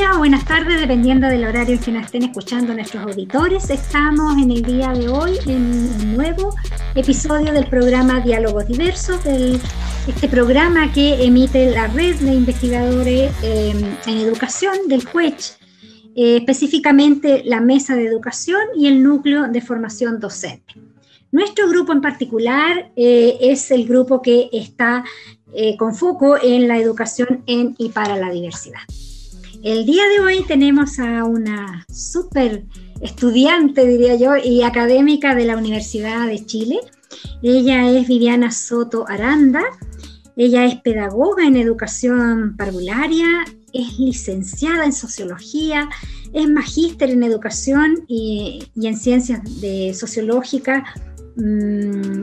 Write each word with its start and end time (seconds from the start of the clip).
días 0.00 0.16
buenas 0.16 0.46
tardes, 0.46 0.80
dependiendo 0.80 1.26
del 1.26 1.44
horario 1.44 1.74
en 1.74 1.78
que 1.78 1.92
nos 1.92 2.06
estén 2.06 2.22
escuchando 2.22 2.72
nuestros 2.72 3.04
auditores. 3.04 3.68
Estamos 3.68 4.32
en 4.42 4.50
el 4.50 4.62
día 4.62 4.92
de 4.92 5.10
hoy 5.10 5.36
en 5.46 5.60
un 5.60 6.16
nuevo 6.16 6.54
episodio 6.94 7.52
del 7.52 7.66
programa 7.66 8.20
Diálogos 8.20 8.66
Diversos, 8.66 9.20
este 9.26 10.28
programa 10.28 10.90
que 10.90 11.22
emite 11.22 11.70
la 11.70 11.86
red 11.88 12.16
de 12.16 12.32
investigadores 12.32 13.30
eh, 13.42 13.74
en 14.06 14.16
educación 14.16 14.88
del 14.88 15.06
CUECH, 15.06 15.58
eh, 16.16 16.36
específicamente 16.38 17.42
la 17.44 17.60
Mesa 17.60 17.94
de 17.94 18.06
Educación 18.06 18.62
y 18.74 18.86
el 18.86 19.02
Núcleo 19.02 19.48
de 19.48 19.60
Formación 19.60 20.18
Docente. 20.18 20.76
Nuestro 21.30 21.68
grupo 21.68 21.92
en 21.92 22.00
particular 22.00 22.90
eh, 22.96 23.36
es 23.42 23.70
el 23.70 23.86
grupo 23.86 24.22
que 24.22 24.48
está 24.50 25.04
con 25.78 25.94
foco 25.94 26.36
en 26.40 26.68
la 26.68 26.78
educación 26.78 27.42
en 27.46 27.74
y 27.76 27.90
para 27.90 28.16
la 28.16 28.30
diversidad. 28.30 28.80
El 29.62 29.84
día 29.84 30.04
de 30.08 30.20
hoy 30.20 30.44
tenemos 30.48 30.98
a 30.98 31.24
una 31.24 31.84
súper 31.92 32.64
estudiante, 33.02 33.86
diría 33.86 34.14
yo, 34.14 34.36
y 34.42 34.62
académica 34.62 35.34
de 35.34 35.44
la 35.44 35.58
Universidad 35.58 36.26
de 36.26 36.46
Chile. 36.46 36.80
Ella 37.42 37.90
es 37.90 38.08
Viviana 38.08 38.52
Soto 38.52 39.06
Aranda. 39.06 39.62
Ella 40.34 40.64
es 40.64 40.76
pedagoga 40.80 41.46
en 41.46 41.56
educación 41.56 42.56
parvularia, 42.56 43.44
es 43.74 43.98
licenciada 43.98 44.86
en 44.86 44.94
sociología, 44.94 45.90
es 46.32 46.48
magíster 46.48 47.10
en 47.10 47.22
educación 47.22 48.04
y, 48.08 48.64
en 48.82 48.96
ciencias 48.96 49.42
de 49.60 49.92
sociológica 49.92 50.84
mm, 51.36 52.22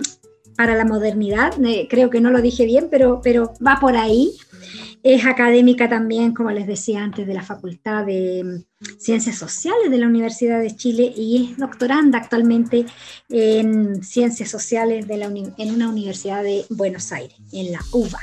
para 0.56 0.76
la 0.76 0.86
modernidad. 0.86 1.54
Eh, 1.64 1.88
creo 1.88 2.10
que 2.10 2.20
no 2.20 2.32
lo 2.32 2.42
dije 2.42 2.66
bien, 2.66 2.88
pero, 2.90 3.22
pero 3.24 3.54
va 3.66 3.78
por 3.80 3.96
ahí. 3.96 4.32
Es 5.04 5.26
académica 5.26 5.88
también, 5.88 6.34
como 6.34 6.52
les 6.52 6.68
decía 6.68 7.04
antes, 7.04 7.28
de 7.28 7.34
la 7.34 7.44
Facultad 7.44 8.06
de 8.06 8.44
mm, 8.44 9.00
Ciencias 9.00 9.38
Sociales 9.38 9.90
de 9.90 9.98
la 9.98 10.08
Universidad 10.08 10.60
de 10.60 10.76
Chile 10.76 11.14
y 11.16 11.52
es 11.52 11.58
doctoranda 11.58 12.18
actualmente 12.18 12.86
en 13.30 14.04
Ciencias 14.04 14.50
Sociales 14.50 15.08
de 15.08 15.18
la 15.18 15.28
en 15.28 15.74
una 15.74 15.90
universidad 15.90 16.44
de 16.44 16.66
Buenos 16.70 17.12
Aires, 17.12 17.38
en 17.52 17.72
la 17.72 17.80
UBA. 17.92 18.20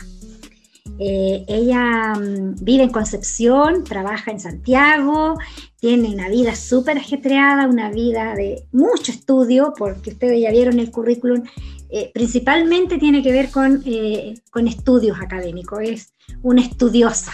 Eh, 0.99 1.45
ella 1.49 2.15
mm, 2.15 2.57
vive 2.63 2.85
en 2.85 2.91
Concepción, 2.91 3.85
trabaja 3.85 4.31
en 4.31 4.39
Santiago, 4.39 5.37
tiene 5.81 6.09
una 6.15 6.29
vida 6.29 6.55
súper 6.55 6.99
ajetreada, 6.99 7.67
una 7.67 7.91
vida 7.91 8.35
de 8.35 8.67
mucho 8.73 9.11
estudio, 9.11 9.75
porque 9.77 10.11
ustedes 10.11 10.41
ya 10.41 10.51
vieron 10.51 10.79
el 10.79 10.91
currículum, 10.91 11.43
eh, 11.91 12.11
principalmente 12.15 12.99
tiene 12.99 13.23
que 13.23 13.33
ver 13.33 13.51
con, 13.51 13.83
eh, 13.85 14.35
con 14.51 14.69
estudios 14.69 15.19
académicos, 15.21 15.81
es 15.83 16.13
una 16.43 16.63
estudiosa. 16.63 17.33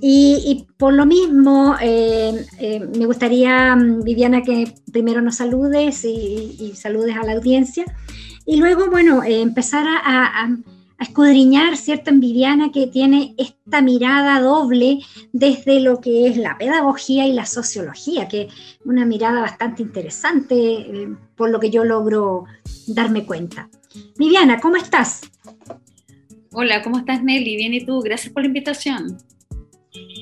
Y, 0.00 0.66
por 0.76 0.94
lo 0.94 1.06
mismo, 1.06 1.74
me 1.80 3.06
gustaría, 3.06 3.74
mm, 3.74 4.04
Viviana, 4.04 4.42
que 4.42 4.72
primero 4.92 5.20
nos 5.22 5.36
saludes 5.36 6.04
y, 6.04 6.72
saludes 6.76 7.16
a 7.16 7.24
la 7.24 7.32
audiencia. 7.32 7.84
Y 8.46 8.58
luego, 8.58 8.88
bueno, 8.90 9.24
empezar 9.24 9.86
a 9.88 10.56
escudriñar, 10.98 11.76
¿cierto?, 11.76 12.10
en 12.10 12.20
Viviana, 12.20 12.70
que 12.72 12.86
tiene 12.86 13.34
esta 13.38 13.80
mirada 13.82 14.40
doble 14.40 14.98
desde 15.32 15.80
lo 15.80 16.00
que 16.00 16.26
es 16.26 16.36
la 16.36 16.58
pedagogía 16.58 17.26
y 17.26 17.32
la 17.32 17.46
sociología, 17.46 18.28
que 18.28 18.42
es 18.42 18.54
una 18.84 19.04
mirada 19.04 19.40
bastante 19.40 19.82
interesante, 19.82 20.54
eh, 20.54 21.08
por 21.36 21.50
lo 21.50 21.60
que 21.60 21.70
yo 21.70 21.84
logro 21.84 22.44
darme 22.86 23.24
cuenta. 23.24 23.68
Viviana, 24.18 24.60
¿cómo 24.60 24.76
estás? 24.76 25.22
Hola, 26.52 26.82
¿cómo 26.82 26.98
estás, 26.98 27.22
Nelly? 27.22 27.56
Bien, 27.56 27.74
¿y 27.74 27.84
tú? 27.84 28.00
Gracias 28.00 28.32
por 28.32 28.42
la 28.42 28.48
invitación. 28.48 29.18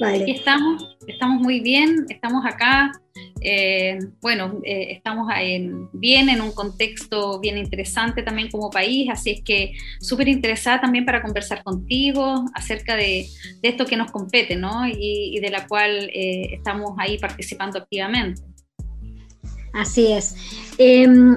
Vale. 0.01 0.22
Aquí 0.22 0.33
estamos, 0.33 0.97
estamos 1.06 1.41
muy 1.41 1.61
bien, 1.61 2.06
estamos 2.09 2.45
acá 2.45 2.93
eh, 3.41 3.99
bueno, 4.21 4.61
eh, 4.65 4.89
estamos 4.93 5.29
bien 5.93 6.29
en 6.29 6.41
un 6.41 6.53
contexto 6.53 7.39
bien 7.39 7.59
interesante 7.59 8.23
también 8.23 8.51
como 8.51 8.71
país, 8.71 9.09
así 9.11 9.31
es 9.31 9.43
que 9.43 9.73
súper 10.01 10.29
interesada 10.29 10.81
también 10.81 11.05
para 11.05 11.23
conversar 11.23 11.63
contigo 11.63 12.45
acerca 12.55 12.97
de, 12.97 13.27
esto 13.63 13.85
que 13.85 13.97
nos 13.97 14.11
compete, 14.11 14.57
¿no? 14.57 14.87
Y, 14.89 15.39
de 15.41 15.51
la 15.51 15.67
cual 15.67 16.11
eh, 16.15 16.55
estamos 16.55 16.93
ahí 16.99 17.19
participando 17.19 17.79
activamente. 17.79 18.43
Así 19.75 20.13
es. 20.13 20.35
Em, 20.79 21.37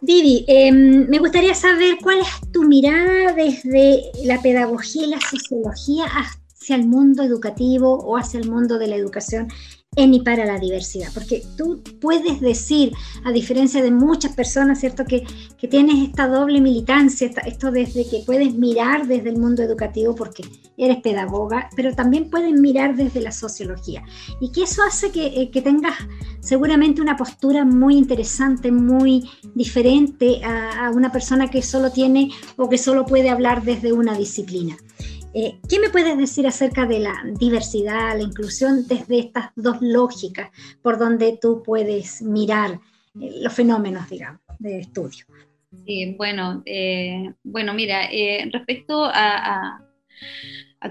Vivi, 0.00 0.44
em, 0.46 1.08
me 1.08 1.18
gustaría 1.18 1.54
saber 1.54 1.96
cuál 2.00 2.20
es 2.20 2.52
tu 2.52 2.62
mirada 2.62 3.32
desde 3.32 4.02
la 4.24 4.40
pedagogía 4.40 5.06
y 5.06 5.10
la 5.10 5.20
sociología 5.20 6.04
hacia 6.06 6.76
el 6.76 6.86
mundo 6.86 7.24
educativo 7.24 7.98
o 7.98 8.16
hacia 8.16 8.38
el 8.38 8.48
mundo 8.48 8.78
de 8.78 8.86
la 8.86 8.94
educación 8.94 9.48
en 9.98 10.14
y 10.14 10.20
para 10.20 10.46
la 10.46 10.60
diversidad, 10.60 11.08
porque 11.12 11.42
tú 11.56 11.82
puedes 12.00 12.40
decir, 12.40 12.92
a 13.24 13.32
diferencia 13.32 13.82
de 13.82 13.90
muchas 13.90 14.32
personas, 14.32 14.78
¿cierto?, 14.78 15.04
que, 15.04 15.24
que 15.58 15.66
tienes 15.66 16.08
esta 16.08 16.28
doble 16.28 16.60
militancia, 16.60 17.28
esto 17.44 17.72
desde 17.72 18.08
que 18.08 18.22
puedes 18.24 18.54
mirar 18.54 19.08
desde 19.08 19.30
el 19.30 19.38
mundo 19.38 19.64
educativo 19.64 20.14
porque 20.14 20.44
eres 20.76 20.98
pedagoga, 20.98 21.68
pero 21.74 21.96
también 21.96 22.30
puedes 22.30 22.52
mirar 22.52 22.94
desde 22.94 23.20
la 23.20 23.32
sociología, 23.32 24.04
y 24.40 24.52
que 24.52 24.62
eso 24.62 24.82
hace 24.84 25.10
que, 25.10 25.26
eh, 25.26 25.50
que 25.50 25.62
tengas 25.62 25.94
seguramente 26.40 27.02
una 27.02 27.16
postura 27.16 27.64
muy 27.64 27.96
interesante, 27.96 28.70
muy 28.70 29.28
diferente 29.56 30.44
a, 30.44 30.86
a 30.86 30.90
una 30.90 31.10
persona 31.10 31.50
que 31.50 31.60
solo 31.60 31.90
tiene 31.90 32.30
o 32.56 32.68
que 32.68 32.78
solo 32.78 33.04
puede 33.04 33.30
hablar 33.30 33.64
desde 33.64 33.92
una 33.92 34.16
disciplina. 34.16 34.76
Eh, 35.34 35.58
¿Qué 35.68 35.78
me 35.78 35.90
puedes 35.90 36.16
decir 36.16 36.46
acerca 36.46 36.86
de 36.86 37.00
la 37.00 37.22
diversidad, 37.38 38.16
la 38.16 38.22
inclusión 38.22 38.86
desde 38.86 39.18
estas 39.18 39.50
dos 39.56 39.76
lógicas 39.80 40.50
por 40.82 40.98
donde 40.98 41.38
tú 41.40 41.62
puedes 41.62 42.22
mirar 42.22 42.80
eh, 43.20 43.32
los 43.42 43.52
fenómenos, 43.52 44.08
digamos, 44.08 44.40
de 44.58 44.80
estudio? 44.80 45.26
Sí, 45.84 46.14
bueno, 46.16 46.62
eh, 46.64 47.32
bueno, 47.42 47.74
mira, 47.74 48.08
respecto 48.52 49.04
a, 49.04 49.84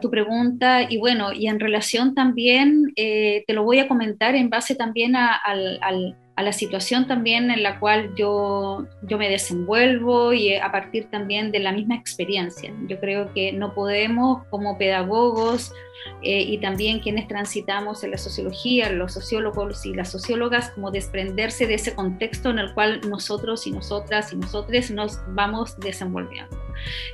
tu 0.02 0.12
pregunta 0.12 0.84
y 0.84 0.97
bueno, 0.97 1.34
y 1.34 1.47
en 1.47 1.59
relación 1.59 2.14
también, 2.14 2.94
te 2.96 3.53
lo 3.53 3.64
voy 3.64 3.80
a 3.80 3.88
comentar 3.88 4.36
en 4.36 4.50
base 4.50 4.76
también 4.76 5.16
al 5.16 6.16
a 6.38 6.44
la 6.44 6.53
situación 6.53 7.08
también 7.08 7.50
en 7.50 7.64
la 7.64 7.80
cual 7.80 8.14
yo, 8.16 8.86
yo 9.02 9.18
me 9.18 9.28
desenvuelvo 9.28 10.34
y 10.34 10.53
a 10.53 10.72
partir 10.72 11.09
también 11.09 11.52
de 11.52 11.58
la 11.58 11.72
misma 11.72 11.96
experiencia. 11.96 12.72
Yo 12.88 13.00
creo 13.00 13.34
que 13.34 13.52
no 13.53 13.74
podemos 13.74 14.46
como 14.52 14.78
pedagogos 14.78 15.74
eh, 16.22 16.41
y 16.41 16.57
también 16.59 17.00
quienes 17.00 17.28
transitamos 17.28 18.03
en 18.03 18.12
la 18.12 18.18
sociología, 18.18 18.91
los 18.91 19.13
sociólogos 19.13 19.85
y 19.85 19.94
las 19.94 20.12
sociólogas, 20.12 20.72
como 20.72 20.91
desprenderse 20.91 21.68
de 21.68 21.75
ese 21.75 21.94
contexto 21.94 22.50
en 22.50 22.59
el 22.59 22.73
cual 22.73 23.01
nosotros 23.07 23.68
y 23.68 23.72
nosotras 23.72 24.34
y 24.34 24.38
nosotros 24.38 24.91
nos 24.91 25.19
vamos 25.29 25.78
desenvolviendo. 25.79 26.57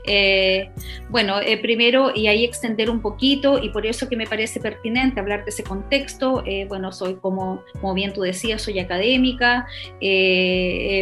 Eh, 0.05 0.69
bueno, 1.09 1.39
eh, 1.39 1.57
primero, 1.57 2.11
y 2.13 2.27
ahí 2.27 2.43
extender 2.43 2.89
un 2.89 3.01
poquito, 3.01 3.63
y 3.63 3.69
por 3.69 3.85
eso 3.85 4.09
que 4.09 4.17
me 4.17 4.27
parece 4.27 4.59
pertinente 4.59 5.19
hablar 5.19 5.45
de 5.45 5.51
ese 5.51 5.63
contexto, 5.63 6.43
bueno, 6.67 6.91
soy 6.91 7.15
como, 7.15 7.63
como 7.79 7.93
bien 7.93 8.13
tú 8.13 8.21
decías, 8.21 8.61
soy 8.61 8.79
académica, 8.79 9.65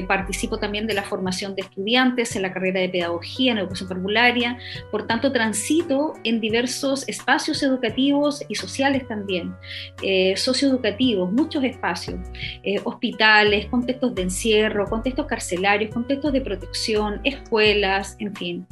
participo 0.07 0.57
también 0.57 0.87
de 0.87 0.93
la 0.93 1.03
formación 1.03 1.55
de 1.55 1.63
estudiantes 1.63 2.35
en 2.35 2.43
la 2.43 2.53
carrera 2.53 2.81
de 2.81 2.89
pedagogía, 2.89 3.51
en 3.51 3.57
educación 3.59 3.89
parvularia, 3.89 4.57
por 4.91 5.07
tanto 5.07 5.31
transito 5.31 6.13
en 6.23 6.39
diversos 6.39 7.07
espacios 7.07 7.61
educativos 7.63 7.80
educativos 7.81 8.43
y 8.47 8.55
sociales 8.55 9.07
también, 9.07 9.55
eh, 10.03 10.35
socioeducativos, 10.37 11.31
muchos 11.31 11.63
espacios, 11.63 12.19
eh, 12.63 12.79
hospitales, 12.83 13.65
contextos 13.67 14.13
de 14.15 14.23
encierro, 14.23 14.85
contextos 14.85 15.25
carcelarios, 15.25 15.93
contextos 15.93 16.31
de 16.33 16.41
protección, 16.41 17.21
escuelas, 17.23 18.15
en 18.19 18.35
fin. 18.35 18.67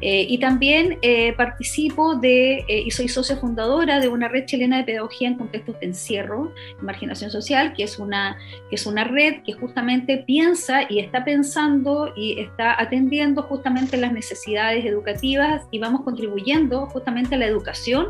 Eh, 0.00 0.26
y 0.28 0.38
también 0.38 0.98
eh, 1.02 1.34
participo 1.34 2.16
de, 2.16 2.64
y 2.68 2.90
soy 2.90 3.08
socia 3.08 3.36
fundadora 3.36 4.00
de 4.00 4.08
una 4.08 4.28
red 4.28 4.46
chilena 4.46 4.78
de 4.78 4.84
pedagogía 4.84 5.28
en 5.28 5.36
contextos 5.36 5.78
de 5.80 5.86
encierro 5.86 6.52
marginación 6.80 7.30
social, 7.30 7.72
que 7.74 7.84
es 7.84 7.98
una, 7.98 8.36
que 8.70 8.76
es 8.76 8.86
una 8.86 9.04
red 9.04 9.42
que 9.44 9.52
justamente 9.52 10.18
piensa 10.18 10.82
y 10.88 10.98
está 10.98 11.24
pensando 11.24 12.12
y 12.16 12.40
está 12.40 12.80
atendiendo 12.80 13.42
justamente 13.42 13.96
las 13.96 14.12
necesidades 14.12 14.84
educativas 14.84 15.62
y 15.70 15.78
vamos 15.78 16.02
contribuyendo 16.02 16.86
justamente 16.86 17.34
a 17.34 17.38
la 17.38 17.46
educación 17.46 18.06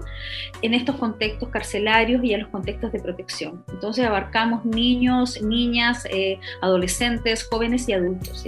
en 0.62 0.74
estos 0.74 0.96
contextos 0.96 1.48
carcelarios 1.48 2.22
y 2.24 2.34
a 2.34 2.38
los 2.38 2.48
contextos 2.48 2.92
de 2.92 3.00
protección. 3.00 3.64
Entonces 3.68 4.04
abarcamos 4.04 4.64
niños, 4.64 5.40
niñas, 5.42 6.06
eh, 6.10 6.38
adolescentes, 6.62 7.46
jóvenes 7.48 7.88
y 7.88 7.92
adultos. 7.92 8.44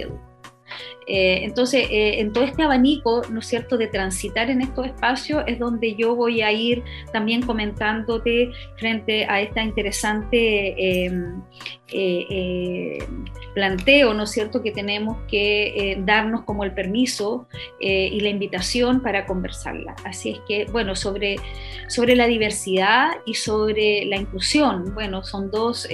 Eh, 1.09 1.43
entonces, 1.43 1.87
eh, 1.89 2.19
en 2.19 2.31
todo 2.31 2.43
este 2.43 2.61
abanico, 2.61 3.23
¿no 3.31 3.39
es 3.39 3.47
cierto?, 3.47 3.77
de 3.77 3.87
transitar 3.87 4.51
en 4.51 4.61
estos 4.61 4.85
espacios 4.85 5.43
es 5.47 5.57
donde 5.57 5.95
yo 5.95 6.15
voy 6.15 6.43
a 6.43 6.51
ir 6.51 6.83
también 7.11 7.41
comentándote 7.41 8.51
frente 8.77 9.25
a 9.25 9.41
esta 9.41 9.63
interesante 9.63 10.75
em, 11.07 11.41
planteo, 13.55 14.13
¿no 14.13 14.23
es 14.23 14.29
cierto?, 14.29 14.61
que 14.61 14.71
tenemos 14.71 15.17
que 15.27 15.99
darnos 16.05 16.43
como 16.43 16.63
el 16.63 16.73
permiso 16.75 17.47
y 17.79 18.19
la 18.19 18.29
invitación 18.29 19.01
para 19.01 19.25
conversarla. 19.25 19.95
Así 20.05 20.29
es 20.29 20.39
que, 20.47 20.65
bueno, 20.65 20.95
sobre, 20.95 21.37
sobre 21.87 22.15
la 22.15 22.27
diversidad 22.27 23.13
y 23.25 23.33
sobre 23.33 24.05
la 24.05 24.17
inclusión, 24.17 24.93
bueno, 24.93 25.23
son 25.23 25.49
dos 25.49 25.87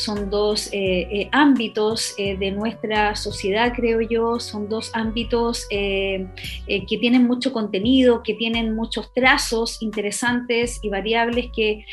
son 0.00 0.30
dos 0.30 0.68
eh, 0.72 1.06
eh, 1.10 1.28
ámbitos 1.30 2.14
eh, 2.16 2.36
de 2.36 2.50
nuestra 2.50 3.14
sociedad, 3.16 3.72
creo 3.76 4.00
yo, 4.00 4.19
son 4.38 4.68
dos 4.68 4.90
ámbitos 4.94 5.66
que 5.68 6.98
tienen 7.00 7.26
mucho 7.26 7.52
contenido, 7.52 8.22
que 8.22 8.34
tienen 8.34 8.74
muchos 8.74 9.12
trazos 9.14 9.82
interesantes 9.82 10.78
y 10.82 10.88
variables 10.88 11.50
que 11.54 11.84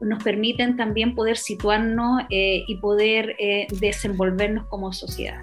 nos 0.00 0.22
permiten 0.22 0.76
también 0.76 1.14
poder 1.14 1.36
situarnos 1.36 2.22
y 2.30 2.76
poder 2.76 3.36
desenvolvernos 3.80 4.66
como 4.66 4.92
sociedad. 4.92 5.40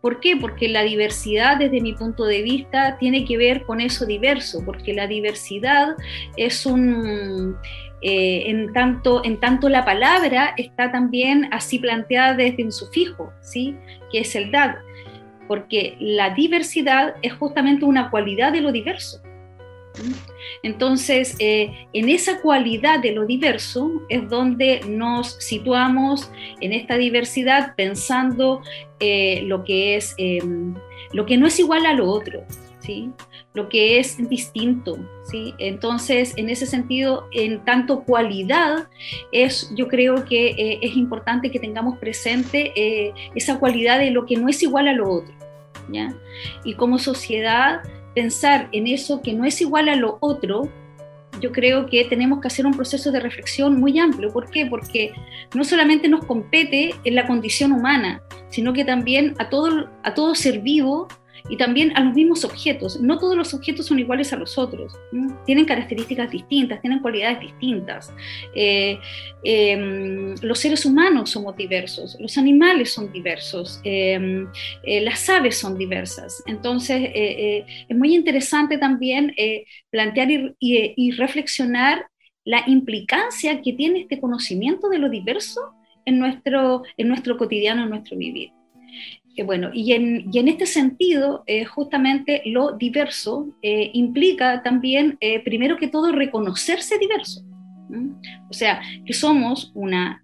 ¿Por 0.00 0.20
qué? 0.20 0.36
Porque 0.36 0.68
la 0.68 0.82
diversidad, 0.82 1.58
desde 1.58 1.80
mi 1.80 1.92
punto 1.92 2.24
de 2.24 2.42
vista, 2.42 2.96
tiene 2.98 3.24
que 3.24 3.36
ver 3.36 3.64
con 3.64 3.80
eso 3.80 4.06
diverso, 4.06 4.62
porque 4.64 4.94
la 4.94 5.06
diversidad 5.06 5.94
es 6.36 6.66
un, 6.66 7.56
eh, 8.02 8.44
en, 8.46 8.72
tanto, 8.72 9.22
en 9.24 9.38
tanto 9.40 9.68
la 9.68 9.84
palabra 9.84 10.54
está 10.56 10.90
también 10.90 11.48
así 11.52 11.78
planteada 11.78 12.34
desde 12.34 12.64
un 12.64 12.72
sufijo, 12.72 13.32
¿sí? 13.42 13.76
que 14.10 14.20
es 14.20 14.34
el 14.34 14.50
dad, 14.50 14.76
porque 15.50 15.96
la 15.98 16.30
diversidad 16.30 17.16
es 17.22 17.32
justamente 17.32 17.84
una 17.84 18.08
cualidad 18.08 18.52
de 18.52 18.60
lo 18.60 18.70
diverso. 18.70 19.20
Entonces, 20.62 21.34
eh, 21.40 21.88
en 21.92 22.08
esa 22.08 22.40
cualidad 22.40 23.00
de 23.00 23.10
lo 23.10 23.26
diverso 23.26 23.90
es 24.08 24.28
donde 24.28 24.80
nos 24.88 25.32
situamos 25.42 26.30
en 26.60 26.72
esta 26.72 26.96
diversidad 26.96 27.74
pensando 27.74 28.62
eh, 29.00 29.42
lo 29.42 29.64
que 29.64 29.96
es 29.96 30.14
em, 30.18 30.76
lo 31.12 31.26
que 31.26 31.36
no 31.36 31.48
es 31.48 31.58
igual 31.58 31.84
a 31.84 31.94
lo 31.94 32.08
otro, 32.08 32.44
¿sí? 32.78 33.10
Lo 33.52 33.68
que 33.68 33.98
es 33.98 34.16
distinto, 34.28 34.98
¿sí? 35.24 35.54
Entonces, 35.58 36.34
en 36.36 36.48
ese 36.50 36.66
sentido, 36.66 37.26
en 37.32 37.64
tanto 37.64 38.04
cualidad, 38.04 38.88
es, 39.32 39.72
yo 39.74 39.88
creo 39.88 40.24
que 40.24 40.50
eh, 40.50 40.78
es 40.82 40.96
importante 40.96 41.50
que 41.50 41.58
tengamos 41.58 41.98
presente 41.98 42.72
eh, 42.76 43.12
esa 43.34 43.58
cualidad 43.58 43.98
de 43.98 44.12
lo 44.12 44.24
que 44.24 44.36
no 44.36 44.48
es 44.48 44.62
igual 44.62 44.86
a 44.86 44.92
lo 44.92 45.10
otro, 45.10 45.34
¿ya? 45.88 46.14
Y 46.64 46.74
como 46.74 46.98
sociedad, 46.98 47.80
pensar 48.14 48.68
en 48.72 48.86
eso 48.86 49.20
que 49.20 49.32
no 49.32 49.44
es 49.44 49.60
igual 49.60 49.88
a 49.88 49.96
lo 49.96 50.18
otro, 50.20 50.68
yo 51.40 51.52
creo 51.52 51.86
que 51.86 52.04
tenemos 52.04 52.40
que 52.40 52.48
hacer 52.48 52.66
un 52.66 52.74
proceso 52.74 53.10
de 53.10 53.20
reflexión 53.20 53.78
muy 53.78 53.98
amplio. 53.98 54.32
¿Por 54.32 54.50
qué? 54.50 54.66
Porque 54.66 55.12
no 55.54 55.64
solamente 55.64 56.08
nos 56.08 56.24
compete 56.24 56.94
en 57.04 57.14
la 57.14 57.26
condición 57.26 57.72
humana, 57.72 58.22
sino 58.48 58.72
que 58.72 58.84
también 58.84 59.34
a 59.38 59.48
todo, 59.48 59.88
a 60.02 60.14
todo 60.14 60.34
ser 60.34 60.60
vivo 60.60 61.08
y 61.50 61.56
también 61.56 61.92
a 61.96 62.04
los 62.04 62.14
mismos 62.14 62.44
objetos. 62.44 63.00
No 63.00 63.18
todos 63.18 63.36
los 63.36 63.52
objetos 63.52 63.86
son 63.86 63.98
iguales 63.98 64.32
a 64.32 64.36
los 64.36 64.56
otros, 64.56 64.96
tienen 65.44 65.64
características 65.64 66.30
distintas, 66.30 66.80
tienen 66.80 67.00
cualidades 67.00 67.40
distintas. 67.40 68.14
Eh, 68.54 68.98
em, 69.42 70.34
los 70.42 70.60
seres 70.60 70.86
humanos 70.86 71.30
somos 71.30 71.56
diversos, 71.56 72.16
los 72.20 72.38
animales 72.38 72.92
son 72.92 73.12
diversos, 73.12 73.80
em, 73.84 74.46
eh, 74.84 75.00
las 75.00 75.28
aves 75.28 75.58
son 75.58 75.76
diversas. 75.76 76.42
Entonces, 76.46 77.10
eh, 77.14 77.66
es 77.88 77.96
muy 77.96 78.14
interesante 78.14 78.78
también 78.78 79.34
plantear 79.90 80.30
y, 80.30 80.54
y 80.60 81.10
reflexionar 81.12 82.06
la 82.44 82.62
implicancia 82.66 83.60
que 83.60 83.72
tiene 83.72 84.00
este 84.02 84.20
conocimiento 84.20 84.88
de 84.88 84.98
lo 84.98 85.08
diverso 85.08 85.60
en 86.04 86.18
nuestro, 86.18 86.82
en 86.96 87.08
nuestro 87.08 87.36
cotidiano, 87.36 87.82
en 87.82 87.90
nuestro 87.90 88.16
vivir 88.16 88.52
bueno, 89.44 89.70
y 89.72 89.92
en, 89.92 90.48
este 90.48 90.66
sentido, 90.66 91.44
eh, 91.46 91.64
justamente 91.64 92.42
lo 92.46 92.72
diverso 92.72 93.48
eh, 93.62 93.90
implica 93.94 94.62
también, 94.62 95.16
eh, 95.20 95.42
primero 95.42 95.76
que 95.76 95.88
todo, 95.88 96.12
reconocerse 96.12 96.98
diverso. 96.98 97.42
O 98.48 98.52
sea, 98.52 98.80
que 99.04 99.12
somos 99.12 99.72
una, 99.74 100.22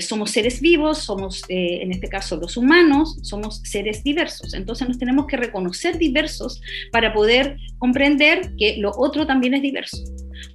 somos 0.00 0.30
seres 0.30 0.60
vivos, 0.60 0.98
somos, 0.98 1.42
en 1.48 1.90
este 1.90 2.08
caso, 2.08 2.36
los 2.36 2.56
humanos, 2.56 3.18
somos 3.22 3.62
seres 3.64 4.04
diversos. 4.04 4.54
Entonces 4.54 4.86
nos 4.86 4.98
tenemos 4.98 5.26
que 5.26 5.36
reconocer 5.36 5.98
diversos 5.98 6.60
para 6.92 7.12
poder 7.12 7.56
comprender 7.78 8.52
que 8.56 8.76
lo 8.76 8.92
otro 8.96 9.26
también 9.26 9.54
es 9.54 9.62
diverso. 9.62 9.98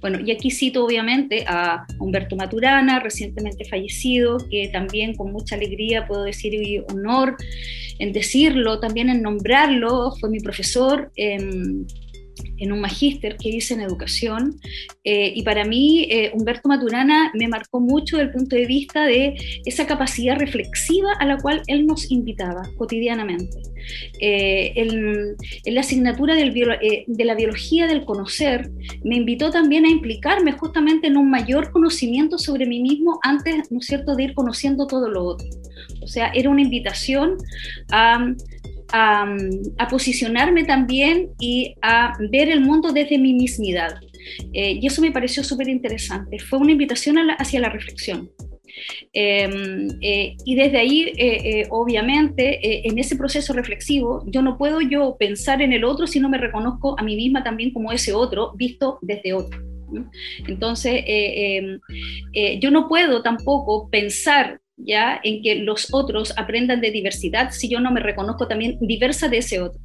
Bueno, 0.00 0.18
y 0.24 0.30
aquí 0.30 0.50
cito 0.50 0.84
obviamente 0.84 1.44
a 1.46 1.86
Humberto 1.98 2.36
Maturana, 2.36 3.00
recientemente 3.00 3.64
fallecido, 3.64 4.38
que 4.50 4.68
también 4.72 5.14
con 5.14 5.32
mucha 5.32 5.56
alegría 5.56 6.06
puedo 6.06 6.22
decir 6.22 6.54
y 6.54 6.78
honor 6.78 7.36
en 7.98 8.12
decirlo, 8.12 8.78
también 8.78 9.08
en 9.08 9.22
nombrarlo, 9.22 10.12
fue 10.20 10.28
mi 10.30 10.40
profesor. 10.40 11.10
Em, 11.16 11.86
en 12.58 12.72
un 12.72 12.80
magíster 12.80 13.36
que 13.36 13.48
hice 13.48 13.74
en 13.74 13.80
educación. 13.80 14.58
Eh, 15.04 15.32
y 15.34 15.42
para 15.42 15.64
mí, 15.64 16.06
eh, 16.10 16.30
Humberto 16.34 16.68
Maturana 16.68 17.30
me 17.34 17.48
marcó 17.48 17.80
mucho 17.80 18.16
desde 18.16 18.28
el 18.28 18.32
punto 18.32 18.56
de 18.56 18.66
vista 18.66 19.04
de 19.04 19.36
esa 19.64 19.86
capacidad 19.86 20.38
reflexiva 20.38 21.12
a 21.18 21.26
la 21.26 21.38
cual 21.38 21.62
él 21.66 21.86
nos 21.86 22.10
invitaba 22.10 22.62
cotidianamente. 22.76 23.58
Eh, 24.20 24.72
en, 24.76 25.36
la 25.66 25.80
asignatura 25.80 26.34
de 26.34 27.24
la 27.24 27.34
biología 27.34 27.86
del 27.86 28.04
conocer, 28.04 28.70
me 29.04 29.16
invitó 29.16 29.50
también 29.50 29.84
a 29.84 29.90
implicarme 29.90 30.52
justamente 30.52 31.06
en 31.06 31.16
un 31.16 31.30
mayor 31.30 31.70
conocimiento 31.70 32.38
sobre 32.38 32.66
mí 32.66 32.80
mismo 32.80 33.18
antes, 33.22 33.70
¿no 33.70 33.78
es 33.78 33.86
cierto?, 33.86 34.14
de 34.14 34.24
ir 34.24 34.34
conociendo 34.34 34.86
todo 34.86 35.08
lo 35.08 35.24
otro. 35.24 35.46
O 36.02 36.06
sea, 36.08 36.30
era 36.34 36.50
una 36.50 36.62
invitación 36.62 37.36
a 37.90 38.32
a, 38.92 39.26
posicionarme 39.90 40.64
también 40.64 41.30
y 41.38 41.74
a 41.82 42.16
ver 42.30 42.48
el 42.48 42.60
mundo 42.60 42.92
desde 42.92 43.18
mi 43.18 43.34
mismidad. 43.34 44.00
Eh, 44.52 44.78
y 44.80 44.86
eso 44.86 45.00
me 45.00 45.12
pareció 45.12 45.44
súper 45.44 45.68
interesante. 45.68 46.38
Fue 46.38 46.58
una 46.58 46.72
invitación 46.72 47.16
hacia 47.38 47.60
la 47.60 47.68
reflexión. 47.68 48.30
Em, 49.12 49.88
eh, 50.02 50.36
y 50.44 50.54
desde 50.54 50.78
ahí, 50.78 51.12
eh, 51.16 51.66
obviamente, 51.70 52.86
en 52.86 52.98
ese 52.98 53.16
proceso 53.16 53.52
reflexivo, 53.52 54.22
yo 54.26 54.42
no 54.42 54.58
puedo 54.58 54.80
yo 54.80 55.16
pensar 55.18 55.62
en 55.62 55.72
el 55.72 55.84
otro 55.84 56.06
si 56.06 56.20
no 56.20 56.28
me 56.28 56.38
reconozco 56.38 56.98
a 56.98 57.02
mí 57.02 57.16
misma 57.16 57.42
también 57.42 57.72
como 57.72 57.92
ese 57.92 58.12
otro, 58.12 58.52
visto 58.56 58.98
desde 59.02 59.32
otro. 59.32 59.60
Entonces, 60.46 61.04
em, 61.06 61.80
yo 62.60 62.70
no 62.70 62.88
puedo 62.88 63.22
tampoco 63.22 63.88
pensar 63.88 64.60
ya 64.76 65.20
en 65.22 65.42
que 65.42 65.56
los 65.56 65.92
otros 65.92 66.32
aprendan 66.36 66.80
de 66.80 66.90
diversidad 66.90 67.50
si 67.50 67.68
yo 67.68 67.80
no 67.80 67.90
me 67.90 68.00
reconozco 68.00 68.46
también 68.46 68.78
diversa 68.80 69.28
de 69.28 69.38
ese 69.38 69.60
otro. 69.60 69.80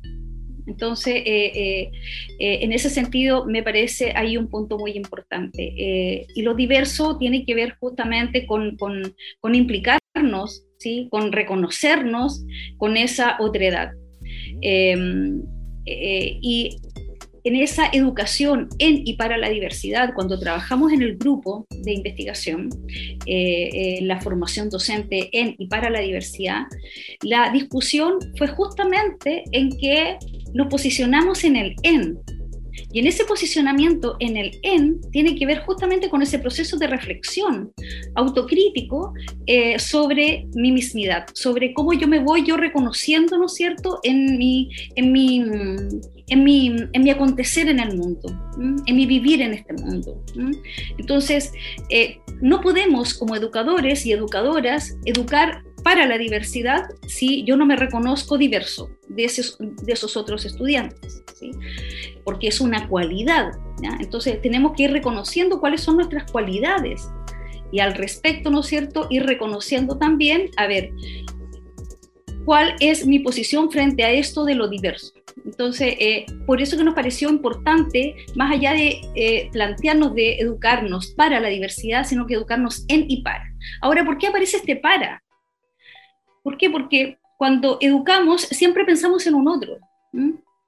Entonces, 0.68 1.16
eh, 1.26 1.52
eh, 1.54 1.92
eh, 2.40 2.60
en 2.62 2.72
ese 2.72 2.90
sentido, 2.90 3.46
me 3.46 3.64
parece 3.64 4.14
ahí 4.16 4.38
un 4.38 4.48
punto 4.48 4.78
muy 4.78 4.92
importante. 4.92 5.74
y 6.34 6.42
lo 6.42 6.56
diverso 6.56 7.18
tiene 7.18 7.46
que 7.46 7.56
ver 7.56 7.76
justamente 7.80 8.46
con, 8.46 8.78
con, 8.78 9.14
con 9.40 9.56
implicarnos, 9.56 10.66
¿sí? 10.80 11.08
con 11.12 11.32
reconocernos 11.32 12.46
con 12.78 12.98
esa 12.98 13.38
otredad. 13.40 13.92
y 15.84 16.78
en 17.44 17.56
esa 17.56 17.90
educación 17.92 18.70
en 18.80 19.02
y 19.06 19.14
para 19.14 19.38
la 19.38 19.50
diversidad, 19.50 20.14
cuando 20.14 20.40
trabajamos 20.40 20.92
en 20.94 21.02
el 21.02 21.18
grupo 21.18 21.66
de 21.70 21.94
investigación, 21.94 22.70
eh, 23.26 24.00
la 24.02 24.20
formación 24.22 24.70
docente 24.70 25.30
en 25.32 25.56
y 25.58 25.68
para 25.68 25.90
la 25.90 26.02
diversidad, 26.02 26.64
la 27.22 27.52
discusión 27.52 28.20
fue 28.38 28.48
justamente 28.48 29.44
en 29.52 29.70
que 29.78 30.18
nos 30.54 30.68
posicionamos 30.68 31.44
en 31.44 31.56
el 31.56 31.76
en, 31.84 32.20
y 32.92 33.00
en 33.00 33.08
ese 33.08 33.26
posicionamiento 33.26 34.16
en 34.20 34.38
el 34.38 34.60
en 34.64 35.02
tiene 35.12 35.36
que 35.36 35.46
ver 35.46 35.60
justamente 35.60 36.10
con 36.10 36.22
ese 36.22 36.40
proceso 36.40 36.78
de 36.78 36.88
reflexión 36.88 37.72
autocrítico 38.16 39.14
eh, 39.46 39.80
sobre 39.80 40.48
mi 40.54 40.72
mismidad, 40.72 41.26
sobre 41.34 41.74
cómo 41.74 41.94
yo 41.94 42.08
me 42.08 42.20
voy 42.20 42.46
yo 42.46 42.58
reconociendo, 42.58 43.38
¿no 43.38 43.46
es 43.46 43.54
cierto?, 43.54 44.00
en 44.04 44.38
mi, 44.38 44.70
en 44.96 45.12
mi, 45.12 45.44
en 46.28 46.44
mi, 46.44 46.76
en 46.94 47.04
mi 47.04 47.10
acontecer 47.10 47.68
en 47.68 47.80
el 47.80 47.98
mundo, 47.98 48.30
en 48.86 48.96
mi 48.96 49.06
vivir 49.06 49.42
en 49.42 49.54
este 49.54 49.74
mundo. 49.74 50.24
Entonces, 50.98 51.52
eh, 51.90 52.20
no 52.42 52.62
podemos 52.62 53.14
como 53.14 53.36
educadores 53.36 54.06
y 54.06 54.12
educadoras 54.12 54.96
educar 55.06 55.64
para 55.84 56.06
la 56.06 56.18
diversidad 56.18 56.84
si 57.08 57.44
yo 57.44 57.58
no 57.58 57.66
me 57.66 57.76
reconozco 57.76 58.38
diverso 58.38 58.90
de 59.08 59.26
esos, 59.26 60.18
otros 60.18 60.46
estudiantes, 60.46 61.24
¿sí? 61.40 61.52
porque 62.24 62.48
es 62.48 62.62
una 62.62 62.88
cualidad. 62.88 63.52
Entonces 64.00 64.42
tenemos 64.42 64.74
que 64.76 64.84
ir 64.84 64.92
reconociendo 64.92 65.60
cuáles 65.60 65.82
son 65.82 65.96
nuestras 65.96 66.32
cualidades 66.32 67.10
y 67.72 67.80
al 67.80 67.94
respecto, 67.94 68.50
¿no 68.50 68.60
es 68.60 68.68
cierto?, 68.68 69.08
ir 69.10 69.26
reconociendo 69.26 69.98
también, 69.98 70.50
a 70.58 70.68
ver, 70.68 70.92
cuál 72.46 72.76
es 72.80 73.06
mi 73.06 73.20
posición 73.20 73.72
frente 73.72 74.04
a 74.04 74.12
esto 74.12 74.44
de 74.46 74.56
lo 74.56 74.68
diverso. 74.68 75.14
Entonces, 75.46 75.96
eh, 76.00 76.26
por 76.46 76.62
eso 76.62 76.78
que 76.78 76.84
nos 76.84 76.96
pareció 76.96 77.30
importante, 77.30 78.16
más 78.36 78.52
allá 78.52 78.74
de 78.74 79.02
eh, 79.16 79.50
plantearnos 79.54 80.14
de 80.14 80.36
educarnos 80.40 81.12
para 81.12 81.40
la 81.40 81.50
diversidad, 81.50 82.06
sino 82.06 82.28
que 82.28 82.36
educarnos 82.36 82.86
en 82.88 83.06
y 83.10 83.22
para. 83.22 83.46
Ahora, 83.82 84.06
¿por 84.06 84.18
qué 84.18 84.28
aparece 84.28 84.58
este 84.58 84.76
para? 84.76 85.24
¿Por 86.44 86.58
qué? 86.58 86.70
Porque 86.70 87.18
cuando 87.38 87.78
educamos 87.82 88.42
siempre 88.42 88.86
pensamos 88.86 89.26
en 89.28 89.36
un 89.36 89.48
otro. 89.48 89.78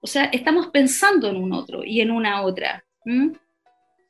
O 0.01 0.07
sea, 0.07 0.25
estamos 0.25 0.67
pensando 0.67 1.29
en 1.29 1.37
un 1.37 1.53
otro 1.53 1.83
y 1.83 2.01
en 2.01 2.11
una 2.11 2.41
otra. 2.41 2.83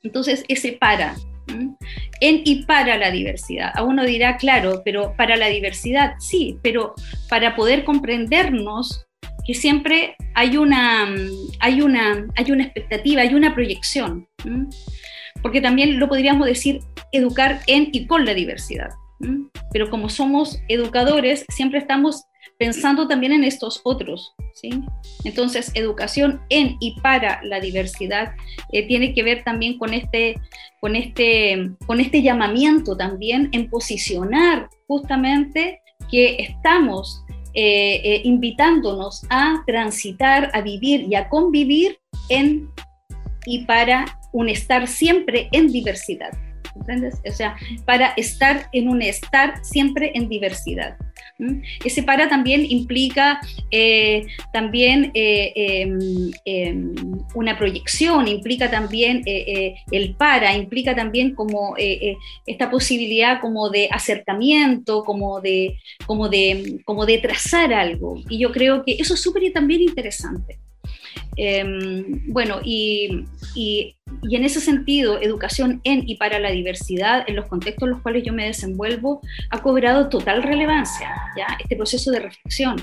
Entonces, 0.01 0.43
ese 0.47 0.73
para. 0.73 1.15
En 1.47 2.41
y 2.45 2.63
para 2.63 2.97
la 2.97 3.11
diversidad. 3.11 3.71
A 3.75 3.83
uno 3.83 4.05
dirá, 4.05 4.37
claro, 4.37 4.81
pero 4.85 5.13
para 5.17 5.35
la 5.35 5.47
diversidad, 5.47 6.15
sí, 6.19 6.57
pero 6.63 6.95
para 7.29 7.55
poder 7.55 7.83
comprendernos, 7.83 9.05
que 9.45 9.53
siempre 9.53 10.15
hay 10.33 10.57
una, 10.57 11.13
hay 11.59 11.81
una, 11.81 12.27
hay 12.35 12.51
una 12.51 12.63
expectativa, 12.63 13.21
hay 13.21 13.35
una 13.35 13.53
proyección. 13.53 14.27
Porque 15.41 15.59
también 15.59 15.99
lo 15.99 16.07
podríamos 16.07 16.47
decir 16.47 16.79
educar 17.11 17.59
en 17.67 17.89
y 17.91 18.07
con 18.07 18.25
la 18.25 18.33
diversidad. 18.33 18.89
Pero 19.71 19.89
como 19.89 20.09
somos 20.09 20.59
educadores, 20.67 21.45
siempre 21.49 21.79
estamos 21.79 22.23
pensando 22.57 23.07
también 23.07 23.33
en 23.33 23.43
estos 23.43 23.81
otros. 23.83 24.33
¿sí? 24.53 24.69
Entonces, 25.23 25.71
educación 25.75 26.41
en 26.49 26.77
y 26.79 26.99
para 27.01 27.41
la 27.43 27.59
diversidad 27.59 28.33
eh, 28.71 28.87
tiene 28.87 29.13
que 29.13 29.23
ver 29.23 29.43
también 29.43 29.77
con 29.77 29.93
este, 29.93 30.39
con, 30.79 30.95
este, 30.95 31.71
con 31.85 31.99
este 31.99 32.21
llamamiento 32.21 32.95
también 32.95 33.49
en 33.51 33.69
posicionar 33.69 34.69
justamente 34.87 35.81
que 36.11 36.35
estamos 36.39 37.23
eh, 37.53 38.01
eh, 38.03 38.21
invitándonos 38.23 39.25
a 39.29 39.63
transitar, 39.65 40.49
a 40.53 40.61
vivir 40.61 41.05
y 41.09 41.15
a 41.15 41.29
convivir 41.29 41.99
en 42.29 42.69
y 43.45 43.65
para 43.65 44.19
un 44.31 44.49
estar 44.49 44.87
siempre 44.87 45.49
en 45.51 45.67
diversidad. 45.67 46.31
¿Entiendes? 46.75 47.15
O 47.27 47.31
sea, 47.31 47.55
para 47.85 48.13
estar 48.17 48.69
en 48.71 48.89
un 48.89 49.01
estar 49.01 49.63
siempre 49.63 50.11
en 50.15 50.29
diversidad. 50.29 50.97
Ese 51.83 52.03
para 52.03 52.29
también 52.29 52.65
implica 52.69 53.41
eh, 53.71 54.25
también 54.51 55.11
eh, 55.13 55.51
em, 55.55 56.31
em, 56.45 56.95
una 57.33 57.57
proyección, 57.57 58.27
implica 58.27 58.69
también 58.69 59.23
eh, 59.25 59.75
el 59.91 60.15
para, 60.15 60.55
implica 60.55 60.95
también 60.95 61.33
como 61.33 61.75
esta 62.45 62.69
posibilidad 62.69 63.41
como 63.41 63.69
de 63.69 63.89
acercamiento, 63.91 65.03
como 65.03 65.41
de, 65.41 65.79
como, 66.05 66.29
de, 66.29 66.79
como 66.85 67.05
de 67.05 67.17
trazar 67.17 67.73
algo. 67.73 68.21
Y 68.29 68.39
yo 68.39 68.51
creo 68.51 68.83
que 68.83 68.93
eso 68.93 69.15
es 69.15 69.21
súper 69.21 69.43
también 69.51 69.81
interesante. 69.81 70.59
Em, 71.35 72.31
bueno, 72.31 72.59
y, 72.63 73.25
en 73.55 74.43
ese 74.43 74.61
sentido, 74.61 75.21
educación 75.21 75.81
en 75.83 76.07
y 76.07 76.15
para 76.15 76.39
la 76.39 76.51
diversidad, 76.51 77.23
en 77.27 77.35
los 77.35 77.47
contextos 77.47 77.83
en 77.87 77.91
los 77.91 78.01
cuales 78.01 78.23
yo 78.23 78.33
me 78.33 78.45
desenvuelvo, 78.45 79.21
ha 79.49 79.61
cobrado 79.61 80.09
total 80.09 80.43
relevancia, 80.43 81.09
¿ya? 81.37 81.47
Este 81.59 81.75
proceso 81.75 82.11
de 82.11 82.19
reflexión, 82.19 82.75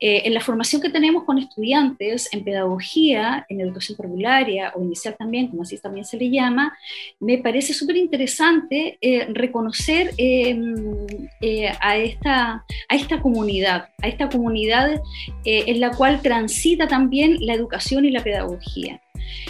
eh, 0.00 0.22
en 0.24 0.34
la 0.34 0.40
formación 0.40 0.80
que 0.80 0.90
tenemos 0.90 1.24
con 1.24 1.38
estudiantes 1.38 2.28
en 2.32 2.44
pedagogía, 2.44 3.46
en 3.48 3.60
educación 3.60 3.96
parvularia 3.96 4.72
o 4.74 4.82
inicial 4.82 5.16
también, 5.18 5.48
como 5.48 5.62
así 5.62 5.78
también 5.78 6.04
se 6.04 6.16
le 6.16 6.30
llama, 6.30 6.76
me 7.20 7.38
parece 7.38 7.74
súper 7.74 7.96
interesante 7.96 8.98
eh, 9.00 9.26
reconocer 9.30 10.12
em, 10.16 11.06
eh, 11.40 11.72
a, 11.80 11.96
esta, 11.96 12.64
a 12.88 12.96
esta 12.96 13.20
comunidad, 13.20 13.88
a 14.02 14.08
esta 14.08 14.28
comunidad 14.28 15.00
en 15.44 15.80
la 15.80 15.90
cual 15.90 16.20
transita 16.22 16.86
también 16.86 17.36
la 17.40 17.54
educación 17.54 18.04
y 18.04 18.10
la 18.10 18.22
pedagogía. 18.22 19.00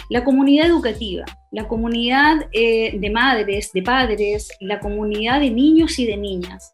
La 0.09 0.23
comunidad 0.23 0.67
educativa, 0.67 1.25
la 1.51 1.67
comunidad 1.67 2.47
eh, 2.51 2.97
de 2.97 3.09
madres, 3.09 3.71
de 3.73 3.81
padres, 3.81 4.49
la 4.59 4.79
comunidad 4.79 5.39
de 5.39 5.51
niños 5.51 5.99
y 5.99 6.05
de 6.05 6.17
niñas. 6.17 6.71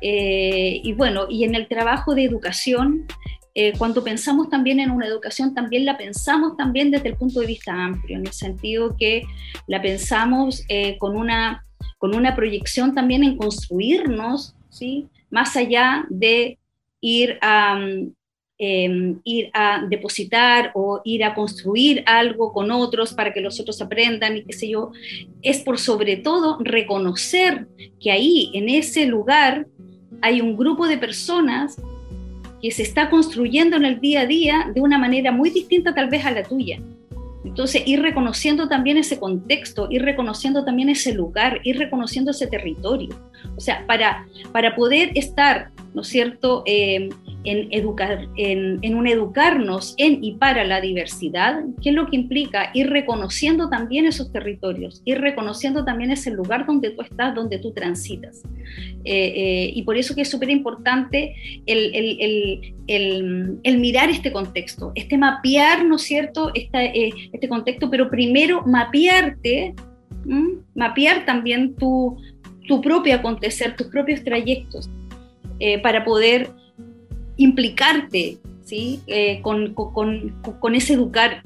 Eh, 0.00 0.80
y 0.82 0.92
bueno, 0.92 1.26
y 1.28 1.44
en 1.44 1.54
el 1.54 1.68
trabajo 1.68 2.14
de 2.14 2.24
educación, 2.24 3.06
eh, 3.54 3.72
cuando 3.76 4.04
pensamos 4.04 4.48
también 4.48 4.80
en 4.80 4.90
una 4.90 5.06
educación, 5.06 5.54
también 5.54 5.84
la 5.84 5.96
pensamos 5.96 6.56
también 6.56 6.90
desde 6.90 7.08
el 7.08 7.16
punto 7.16 7.40
de 7.40 7.46
vista 7.46 7.72
amplio, 7.72 8.18
en 8.18 8.26
el 8.26 8.32
sentido 8.32 8.96
que 8.96 9.22
la 9.66 9.82
pensamos 9.82 10.64
con, 10.98 11.16
una, 11.16 11.64
con 11.98 12.14
una 12.14 12.36
proyección 12.36 12.94
también 12.94 13.24
en 13.24 13.36
construirnos, 13.36 14.54
¿sí? 14.68 15.08
más 15.30 15.56
allá 15.56 16.06
de 16.08 16.58
ir 17.00 17.38
a, 17.42 17.78
Em, 18.60 19.20
ir 19.22 19.50
a 19.54 19.86
depositar 19.88 20.72
o 20.74 21.00
ir 21.04 21.22
a 21.22 21.32
construir 21.32 22.02
algo 22.06 22.52
con 22.52 22.72
otros 22.72 23.12
para 23.12 23.32
que 23.32 23.40
los 23.40 23.60
otros 23.60 23.80
aprendan 23.80 24.36
y 24.36 24.42
qué 24.42 24.52
sé 24.52 24.68
yo, 24.68 24.90
es 25.42 25.60
por 25.60 25.78
sobre 25.78 26.16
todo 26.16 26.58
reconocer 26.58 27.68
que 28.00 28.10
ahí, 28.10 28.50
en 28.54 28.68
ese 28.68 29.06
lugar, 29.06 29.68
hay 30.22 30.40
un 30.40 30.56
grupo 30.56 30.88
de 30.88 30.98
personas 30.98 31.80
que 32.60 32.72
se 32.72 32.82
está 32.82 33.10
construyendo 33.10 33.76
en 33.76 33.84
el 33.84 34.00
día 34.00 34.22
a 34.22 34.26
día 34.26 34.72
de 34.74 34.80
una 34.80 34.98
manera 34.98 35.30
muy 35.30 35.50
distinta 35.50 35.94
tal 35.94 36.10
vez 36.10 36.26
a 36.26 36.32
la 36.32 36.42
tuya. 36.42 36.80
Entonces, 37.44 37.84
ir 37.86 38.02
reconociendo 38.02 38.68
también 38.68 38.96
ese 38.96 39.20
contexto, 39.20 39.86
ir 39.88 40.02
reconociendo 40.02 40.64
también 40.64 40.88
ese 40.88 41.14
lugar, 41.14 41.60
ir 41.62 41.78
reconociendo 41.78 42.32
ese 42.32 42.48
territorio. 42.48 43.10
O 43.56 43.60
sea, 43.60 43.86
para, 43.86 44.26
para 44.50 44.74
poder 44.74 45.12
estar, 45.14 45.70
¿no 45.94 46.02
es 46.02 46.08
cierto?, 46.08 46.64
em, 46.66 47.10
en, 47.44 47.68
educar, 47.72 48.28
en, 48.36 48.94
un 48.94 49.06
educarnos 49.06 49.94
en 49.96 50.22
y 50.22 50.32
para 50.32 50.64
la 50.64 50.80
diversidad, 50.80 51.62
¿qué 51.82 51.90
es 51.90 51.94
lo 51.94 52.06
que 52.06 52.16
implica? 52.16 52.70
Ir 52.74 52.90
reconociendo 52.90 53.68
también 53.68 54.06
esos 54.06 54.32
territorios, 54.32 55.02
ir 55.04 55.20
reconociendo 55.20 55.84
también 55.84 56.10
ese 56.10 56.30
lugar 56.30 56.66
donde 56.66 56.90
tú 56.90 57.02
estás, 57.02 57.34
donde 57.34 57.58
tú 57.58 57.72
transitas. 57.72 58.42
Eh, 59.04 59.32
eh, 59.36 59.72
y 59.74 59.82
por 59.82 59.96
eso 59.96 60.14
que 60.14 60.22
es 60.22 60.30
súper 60.30 60.50
importante 60.50 61.34
el, 61.66 62.74
el, 62.88 63.78
mirar 63.78 64.10
este 64.10 64.32
contexto, 64.32 64.92
este 64.94 65.16
mapear, 65.16 65.84
¿no 65.84 65.96
es 65.96 66.02
cierto?, 66.02 66.50
eh, 66.54 67.10
este 67.32 67.48
contexto, 67.48 67.88
pero 67.88 68.10
primero 68.10 68.62
mapearte, 68.66 69.74
mapear 70.74 71.24
también 71.24 71.74
tu, 71.76 72.18
tu 72.66 72.80
propio 72.80 73.14
acontecer, 73.14 73.76
tus 73.76 73.86
propios 73.86 74.24
trayectos. 74.24 74.90
para 75.82 76.04
poder 76.04 76.48
implicarte 77.38 78.38
¿sí? 78.68 79.00
Eh, 79.06 79.40
con, 79.40 79.72
con, 79.72 80.34
con, 80.60 80.74
ese 80.74 80.92
educar. 80.92 81.42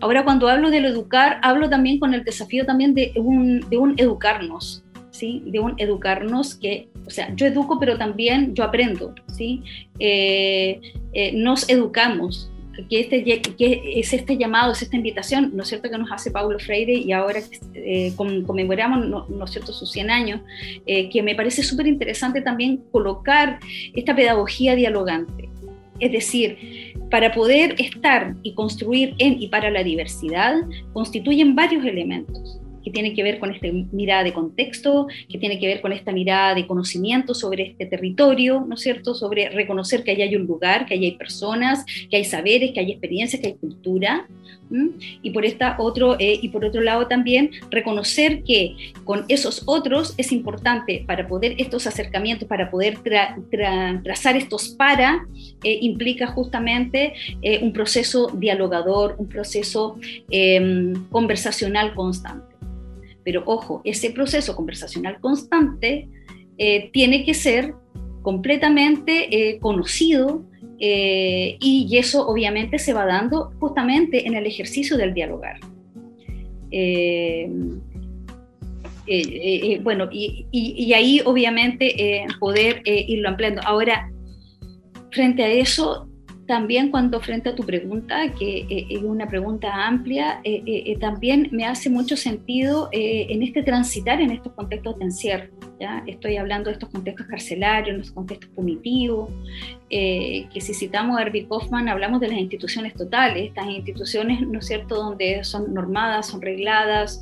Ahora 0.00 0.22
cuando 0.24 0.48
hablo 0.48 0.70
de 0.70 0.80
lo 0.80 0.88
educar, 0.88 1.38
hablo 1.42 1.70
también 1.70 1.98
con 1.98 2.12
el 2.12 2.24
desafío 2.24 2.66
también 2.66 2.94
de 2.94 3.12
un, 3.16 3.60
de 3.70 3.78
un 3.78 3.94
educarnos, 3.96 4.84
¿sí? 5.10 5.42
de 5.46 5.60
un 5.60 5.74
educarnos 5.78 6.54
que, 6.54 6.88
o 7.06 7.10
sea, 7.10 7.34
yo 7.34 7.46
educo 7.46 7.78
pero 7.80 7.96
también 7.96 8.54
yo 8.54 8.64
aprendo, 8.64 9.14
¿sí? 9.28 9.62
Eh, 9.98 10.80
eh, 11.14 11.32
nos 11.32 11.68
educamos, 11.70 12.50
que, 12.88 13.00
este, 13.00 13.24
que 13.24 13.82
es 13.96 14.12
este 14.12 14.36
llamado, 14.36 14.72
es 14.72 14.82
esta 14.82 14.96
invitación, 14.96 15.50
¿no 15.54 15.62
es 15.62 15.68
cierto?, 15.68 15.90
que 15.90 15.98
nos 15.98 16.10
hace 16.10 16.30
Paulo 16.30 16.58
Freire 16.58 16.94
y 16.94 17.12
ahora 17.12 17.40
eh, 17.74 18.12
conmemoramos, 18.16 19.28
¿no, 19.28 19.44
es 19.44 19.50
cierto?, 19.50 19.72
sus 19.72 19.90
100 19.92 20.10
años, 20.10 20.40
eh, 20.86 21.10
que 21.10 21.22
me 21.22 21.34
parece 21.34 21.62
súper 21.62 21.86
interesante 21.86 22.40
también 22.40 22.82
colocar 22.90 23.60
esta 23.94 24.14
pedagogía 24.14 24.74
dialogante. 24.74 25.48
Es 26.00 26.12
decir, 26.12 26.94
para 27.10 27.32
poder 27.32 27.76
estar 27.78 28.34
y 28.42 28.54
construir 28.54 29.14
en 29.18 29.40
y 29.40 29.48
para 29.48 29.70
la 29.70 29.84
diversidad, 29.84 30.56
constituyen 30.92 31.54
varios 31.54 31.84
elementos 31.84 32.61
que 32.82 32.90
tiene 32.90 33.14
que 33.14 33.22
ver 33.22 33.38
con 33.38 33.52
esta 33.52 33.68
mirada 33.92 34.24
de 34.24 34.32
contexto, 34.32 35.06
que 35.28 35.38
tiene 35.38 35.58
que 35.58 35.66
ver 35.66 35.80
con 35.80 35.92
esta 35.92 36.12
mirada 36.12 36.54
de 36.54 36.66
conocimiento 36.66 37.34
sobre 37.34 37.64
este 37.64 37.86
territorio, 37.86 38.64
¿no 38.66 38.74
es 38.74 38.80
cierto? 38.80 39.14
Sobre 39.14 39.48
reconocer 39.50 40.04
que 40.04 40.12
allá 40.12 40.24
hay 40.24 40.36
un 40.36 40.46
lugar, 40.46 40.86
que 40.86 40.94
allá 40.94 41.04
hay 41.04 41.16
personas, 41.16 41.84
que 42.10 42.16
hay 42.16 42.24
saberes, 42.24 42.72
que 42.72 42.80
hay 42.80 42.92
experiencias, 42.92 43.40
que 43.40 43.48
hay 43.48 43.54
cultura. 43.54 44.26
Y 45.22 45.30
por, 45.32 45.44
esta 45.44 45.76
otro, 45.78 46.16
eh, 46.18 46.38
y 46.40 46.48
por 46.48 46.64
otro 46.64 46.80
lado 46.80 47.06
también 47.06 47.50
reconocer 47.70 48.42
que 48.42 48.74
con 49.04 49.26
esos 49.28 49.64
otros 49.66 50.14
es 50.16 50.32
importante 50.32 51.04
para 51.06 51.28
poder 51.28 51.56
estos 51.58 51.86
acercamientos, 51.86 52.48
para 52.48 52.70
poder 52.70 52.98
trazar 54.02 54.36
estos 54.36 54.70
para, 54.70 55.26
eh, 55.62 55.78
implica 55.82 56.26
justamente 56.28 57.12
eh, 57.42 57.58
un 57.62 57.74
proceso 57.74 58.28
dialogador, 58.34 59.16
un 59.18 59.28
proceso 59.28 59.98
em, 60.30 60.94
conversacional 61.10 61.94
constante. 61.94 62.51
Pero 63.24 63.42
ojo, 63.46 63.80
ese 63.84 64.10
proceso 64.10 64.54
conversacional 64.56 65.20
constante 65.20 66.08
eh, 66.58 66.90
tiene 66.92 67.24
que 67.24 67.34
ser 67.34 67.74
completamente 68.22 69.50
eh, 69.50 69.58
conocido 69.58 70.44
eh, 70.78 71.56
y 71.60 71.96
eso 71.96 72.26
obviamente 72.26 72.78
se 72.78 72.92
va 72.92 73.06
dando 73.06 73.52
justamente 73.58 74.26
en 74.26 74.34
el 74.34 74.46
ejercicio 74.46 74.96
del 74.96 75.14
dialogar. 75.14 75.58
bueno, 79.82 80.08
y, 80.10 80.46
y, 80.50 80.92
ahí 80.92 81.20
obviamente 81.24 82.26
poder 82.40 82.82
irlo 82.84 83.28
ampliando. 83.28 83.60
Ahora, 83.64 84.10
frente 85.10 85.42
a 85.42 85.48
eso, 85.48 86.08
también 86.52 86.90
cuando 86.90 87.18
frente 87.18 87.48
a 87.48 87.54
tu 87.54 87.64
pregunta, 87.64 88.30
que 88.38 88.66
eh, 88.68 88.86
es 88.90 89.02
una 89.02 89.26
pregunta 89.26 89.86
amplia, 89.86 90.42
eh, 90.44 90.62
eh, 90.66 90.98
también 90.98 91.48
me 91.50 91.64
hace 91.64 91.88
mucho 91.88 92.14
sentido 92.14 92.90
en 92.92 93.42
este 93.42 93.62
transitar 93.62 94.20
en 94.20 94.32
estos 94.32 94.52
contextos 94.52 94.98
de 94.98 95.04
encierro. 95.06 95.48
Estoy 96.06 96.36
hablando 96.36 96.68
de 96.68 96.74
estos 96.74 96.90
contextos 96.90 97.26
carcelarios, 97.26 97.96
los 97.96 98.10
contextos 98.10 98.50
punitivos, 98.50 99.30
que 99.88 100.60
si 100.60 100.74
citamos 100.74 101.18
a 101.18 101.22
Herbie 101.22 101.48
Kaufman, 101.48 101.88
hablamos 101.88 102.20
de 102.20 102.28
las 102.28 102.36
instituciones 102.36 102.92
totales, 102.92 103.48
estas 103.48 103.68
instituciones, 103.68 104.46
¿no 104.46 104.58
es 104.58 104.66
cierto?, 104.66 104.96
donde 104.96 105.42
son 105.44 105.72
normadas, 105.72 106.26
son 106.26 106.42
regladas, 106.42 107.18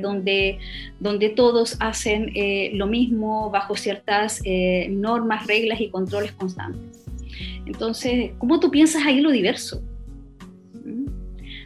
donde, 0.00 0.58
donde 1.00 1.28
todos 1.28 1.76
hacen 1.80 2.32
lo 2.72 2.86
mismo 2.86 3.50
bajo 3.50 3.76
ciertas 3.76 4.42
normas, 4.88 5.46
reglas 5.46 5.82
y 5.82 5.90
controles 5.90 6.32
constantes. 6.32 6.93
Entonces, 7.66 8.32
¿cómo 8.38 8.60
tú 8.60 8.70
piensas 8.70 9.04
ahí 9.06 9.20
lo 9.20 9.30
diverso? 9.30 9.82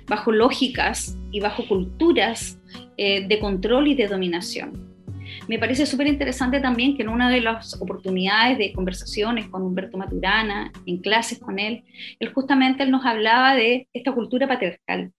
Bajo 0.06 0.32
lógicas 0.32 1.16
y 1.30 1.40
bajo 1.40 1.66
culturas 1.66 2.58
de 2.96 3.38
control 3.40 3.88
y 3.88 3.94
de 3.94 4.08
dominación. 4.08 4.88
Me 5.46 5.58
parece 5.58 5.86
súper 5.86 6.06
interesante 6.06 6.60
también 6.60 6.96
que 6.96 7.02
en 7.02 7.08
una 7.08 7.30
de 7.30 7.40
las 7.40 7.80
oportunidades 7.80 8.58
de 8.58 8.72
conversaciones 8.72 9.48
con 9.48 9.62
Humberto 9.62 9.96
Maturana, 9.96 10.72
en 10.86 10.98
clases 10.98 11.38
con 11.38 11.58
él, 11.58 11.84
él 12.20 12.32
justamente 12.32 12.82
él 12.82 12.90
nos 12.90 13.04
hablaba 13.04 13.54
de 13.54 13.88
esta 13.92 14.12
cultura 14.12 14.46
patriarcal. 14.46 15.12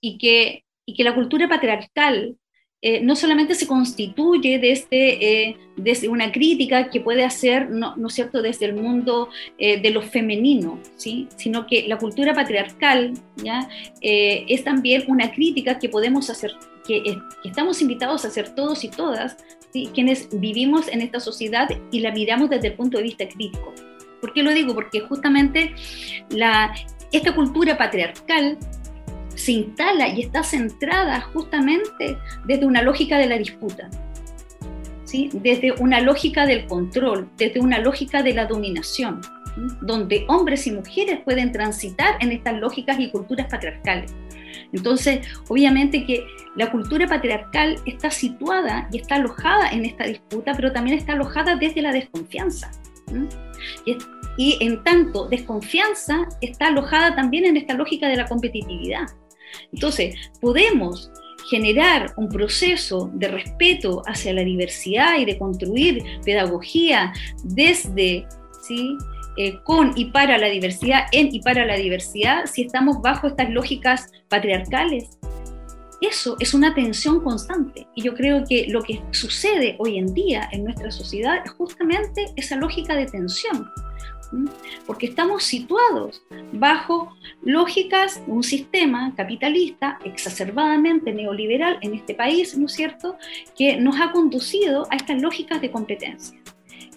Y 0.00 0.18
que, 0.18 0.64
y 0.86 0.94
que 0.94 1.04
la 1.04 1.14
cultura 1.14 1.48
patriarcal 1.48 2.36
eh, 2.80 3.00
no 3.00 3.16
solamente 3.16 3.56
se 3.56 3.66
constituye 3.66 4.60
desde, 4.60 5.48
eh, 5.48 5.56
desde 5.76 6.06
una 6.06 6.30
crítica 6.30 6.90
que 6.90 7.00
puede 7.00 7.24
hacer, 7.24 7.70
no, 7.70 7.96
¿no 7.96 8.06
es 8.06 8.14
cierto?, 8.14 8.40
desde 8.40 8.66
el 8.66 8.74
mundo 8.74 9.30
eh, 9.58 9.80
de 9.80 9.90
lo 9.90 10.00
femenino, 10.00 10.78
¿sí? 10.94 11.26
sino 11.34 11.66
que 11.66 11.88
la 11.88 11.98
cultura 11.98 12.34
patriarcal 12.34 13.14
¿ya? 13.42 13.68
es 14.00 14.62
también 14.62 15.02
una 15.08 15.32
crítica 15.32 15.80
que 15.80 15.88
podemos 15.88 16.30
hacer 16.30 16.52
que, 16.86 17.18
estamos 17.44 17.82
invitados 17.82 18.24
a 18.24 18.28
hacer 18.28 18.54
todos 18.54 18.84
y 18.84 18.88
todas, 18.88 19.36
quienes 19.92 20.28
vivimos 20.32 20.88
en 20.88 21.02
esta 21.02 21.18
sociedad 21.18 21.68
y 21.90 22.00
la 22.00 22.12
miramos 22.12 22.48
desde 22.48 22.68
el 22.68 22.74
punto 22.74 22.98
de 22.98 23.04
vista 23.04 23.28
crítico. 23.28 23.74
¿Por 24.20 24.32
qué 24.32 24.42
lo 24.42 24.52
digo? 24.52 24.74
Porque 24.74 25.00
justamente 25.00 25.74
la, 26.30 26.72
esta 27.12 27.34
cultura 27.34 27.76
patriarcal 27.76 28.58
se 29.38 29.52
instala 29.52 30.08
y 30.08 30.22
está 30.22 30.42
centrada 30.42 31.20
justamente 31.20 32.18
desde 32.46 32.66
una 32.66 32.82
lógica 32.82 33.18
de 33.18 33.26
la 33.26 33.38
disputa, 33.38 33.88
¿sí? 35.04 35.30
desde 35.32 35.72
una 35.72 36.00
lógica 36.00 36.44
del 36.44 36.66
control, 36.66 37.30
desde 37.36 37.60
una 37.60 37.78
lógica 37.78 38.22
de 38.22 38.34
la 38.34 38.46
dominación, 38.46 39.20
donde 39.80 40.24
hombres 40.28 40.66
y 40.66 40.72
mujeres 40.72 41.20
pueden 41.24 41.52
transitar 41.52 42.16
en 42.20 42.32
estas 42.32 42.58
lógicas 42.58 42.98
y 42.98 43.10
culturas 43.10 43.46
patriarcales. 43.48 44.12
Entonces, 44.72 45.26
obviamente 45.48 46.04
que 46.04 46.26
la 46.56 46.70
cultura 46.70 47.06
patriarcal 47.06 47.76
está 47.86 48.10
situada 48.10 48.88
y 48.92 48.98
está 48.98 49.16
alojada 49.16 49.70
en 49.70 49.84
esta 49.84 50.04
disputa, 50.04 50.52
pero 50.54 50.72
también 50.72 50.98
está 50.98 51.12
alojada 51.12 51.54
desde 51.56 51.80
la 51.80 51.92
desconfianza. 51.92 52.70
Y, 54.36 54.58
en 54.60 54.82
tanto, 54.84 55.28
desconfianza 55.28 56.28
está 56.40 56.68
alojada 56.68 57.14
también 57.14 57.44
en 57.44 57.56
esta 57.56 57.74
lógica 57.74 58.08
de 58.08 58.16
la 58.16 58.26
competitividad. 58.26 59.06
Entonces, 59.72 60.14
podemos 60.40 61.10
generar 61.50 62.12
un 62.16 62.28
proceso 62.28 63.10
de 63.14 63.28
respeto 63.28 64.02
hacia 64.06 64.32
la 64.34 64.42
diversidad 64.42 65.18
y 65.18 65.24
de 65.24 65.38
construir 65.38 66.02
pedagogía 66.24 67.12
desde 67.44 68.26
¿sí? 68.62 68.96
Eh, 69.36 69.60
con 69.62 69.92
y 69.96 70.06
para 70.06 70.36
la 70.36 70.48
diversidad, 70.48 71.06
en 71.12 71.32
y 71.32 71.40
para 71.40 71.64
la 71.64 71.76
diversidad, 71.76 72.46
si 72.46 72.62
estamos 72.62 73.00
bajo 73.00 73.28
estas 73.28 73.48
lógicas 73.50 74.10
patriarcales. 74.28 75.16
Eso 76.00 76.36
es 76.40 76.54
una 76.54 76.74
tensión 76.74 77.20
constante 77.20 77.86
y 77.94 78.02
yo 78.02 78.14
creo 78.14 78.44
que 78.48 78.66
lo 78.68 78.82
que 78.82 79.00
sucede 79.10 79.76
hoy 79.78 79.98
en 79.98 80.12
día 80.12 80.48
en 80.52 80.64
nuestra 80.64 80.90
sociedad 80.90 81.38
es 81.44 81.52
justamente 81.52 82.26
esa 82.36 82.56
lógica 82.56 82.94
de 82.94 83.06
tensión, 83.06 83.68
porque 84.86 85.06
estamos 85.06 85.44
situados 85.44 86.22
bajo 86.52 87.14
lógicas 87.42 88.24
de 88.26 88.32
un 88.32 88.42
sistema 88.42 89.14
capitalista 89.16 89.98
exacerbadamente 90.04 91.12
neoliberal 91.12 91.78
en 91.82 91.94
este 91.94 92.14
país, 92.14 92.56
¿no 92.56 92.66
es 92.66 92.72
cierto?, 92.72 93.16
que 93.56 93.76
nos 93.76 94.00
ha 94.00 94.12
conducido 94.12 94.86
a 94.90 94.96
estas 94.96 95.20
lógicas 95.22 95.60
de 95.60 95.70
competencia 95.70 96.38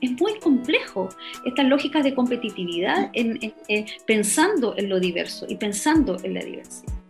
es 0.02 0.20
muy 0.20 0.40
complejo 0.40 1.10
estas 1.46 1.66
lógicas 1.68 2.04
de 2.04 2.16
competitividad 2.16 3.12
eh, 3.14 3.86
pensando 4.06 4.76
en 4.76 4.90
lo 4.90 5.00
diverso 5.00 5.46
y 5.48 5.56
pensando 5.56 6.18
en 6.24 6.34
la 6.34 6.42
diversidad. 6.42 7.01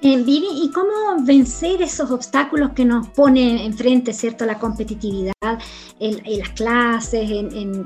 Eh, 0.00 0.16
Vivi, 0.22 0.46
¿y 0.62 0.70
cómo 0.70 0.92
vencer 1.22 1.82
esos 1.82 2.12
obstáculos 2.12 2.70
que 2.70 2.84
nos 2.84 3.08
ponen 3.08 3.58
enfrente, 3.58 4.12
¿cierto? 4.12 4.46
La 4.46 4.56
competitividad 4.56 5.32
en, 5.98 6.38
las 6.38 6.50
clases, 6.50 7.28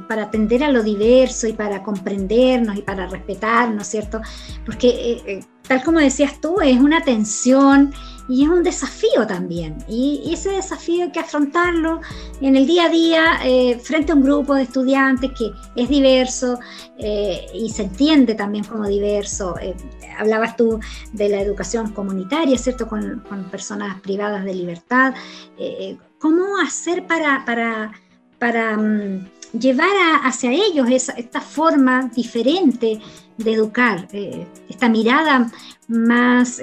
para 0.09 0.25
atender 0.25 0.63
a 0.63 0.71
lo 0.71 0.83
diverso 0.83 1.47
y 1.47 1.55
para 1.55 1.83
comprendernos 1.83 2.77
y 2.77 2.83
para 2.83 3.07
respetarnos, 3.07 3.87
¿cierto? 3.87 4.21
Porque, 4.67 5.23
eh, 5.27 5.41
tal 5.67 5.83
como 5.83 6.01
decías 6.01 6.39
tú, 6.39 6.61
es 6.61 6.79
una 6.79 7.03
tensión 7.03 7.95
y 8.29 8.45
es 8.45 8.49
un 8.49 8.63
desafío 8.63 9.27
también. 9.27 9.79
Y, 9.89 10.31
ese 10.33 10.51
desafío 10.51 11.05
hay 11.05 11.13
que 11.13 11.21
afrontarlo 11.21 12.01
en 12.41 12.57
el 12.57 12.67
día 12.67 12.87
a 12.87 12.89
día 12.89 13.41
eh, 13.45 13.79
frente 13.83 14.13
a 14.13 14.15
un 14.15 14.23
grupo 14.23 14.55
de 14.55 14.63
estudiantes 14.63 15.33
que 15.33 15.53
es 15.77 15.89
diverso 15.89 16.59
eh, 16.99 17.47
y 17.55 17.71
se 17.71 17.85
entiende 17.85 18.35
también 18.35 18.65
como 18.65 18.87
diverso. 18.87 19.57
Eh, 19.61 19.75
hablabas 20.19 20.57
tú 20.57 20.81
de 21.13 21.29
la 21.29 21.41
educación 21.41 21.93
comunitaria, 21.93 22.57
¿cierto? 22.59 22.89
Con, 22.89 23.23
personas 23.51 24.01
privadas 24.01 24.45
de 24.45 24.55
libertad. 24.55 25.15
¿Cómo 26.19 26.59
hacer 26.59 27.07
para, 27.07 27.45
para, 27.45 27.93
para 28.39 28.77
mm, 28.77 29.29
llevar 29.59 29.91
hacia 30.23 30.53
ellos 30.53 30.89
esa, 30.91 31.13
esta 31.13 31.41
forma 31.41 32.11
diferente 32.15 33.01
de 33.37 33.53
educar, 33.53 34.09
esta 34.69 34.89
mirada 34.89 35.51
más 35.89 36.61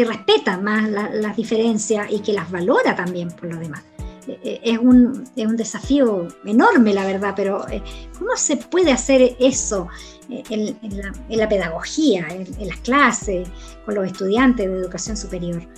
que 0.00 0.06
respeta 0.06 0.56
más 0.56 0.88
las 0.88 1.36
diferencias 1.36 2.10
y 2.10 2.20
que 2.20 2.32
las 2.32 2.50
valora 2.50 2.96
también 2.96 3.28
por 3.28 3.52
lo 3.52 3.60
demás. 3.60 3.82
Eh, 4.26 4.38
eh, 4.42 4.60
es 4.64 4.78
un, 4.78 5.24
es 5.36 5.46
un 5.46 5.56
desafío 5.56 6.26
enorme, 6.46 6.94
la 6.94 7.04
verdad, 7.04 7.34
pero 7.36 7.68
eh, 7.68 7.82
¿cómo 8.18 8.34
se 8.36 8.56
puede 8.56 8.92
hacer 8.92 9.36
eso 9.38 9.88
en, 10.30 10.76
la, 10.96 11.12
en 11.28 11.38
la, 11.38 11.48
pedagogía, 11.50 12.26
en, 12.30 12.66
las 12.66 12.78
clases, 12.78 13.46
con 13.84 13.94
los 13.94 14.06
estudiantes 14.06 14.70
de 14.70 14.78
educación 14.78 15.18
superior? 15.18 15.68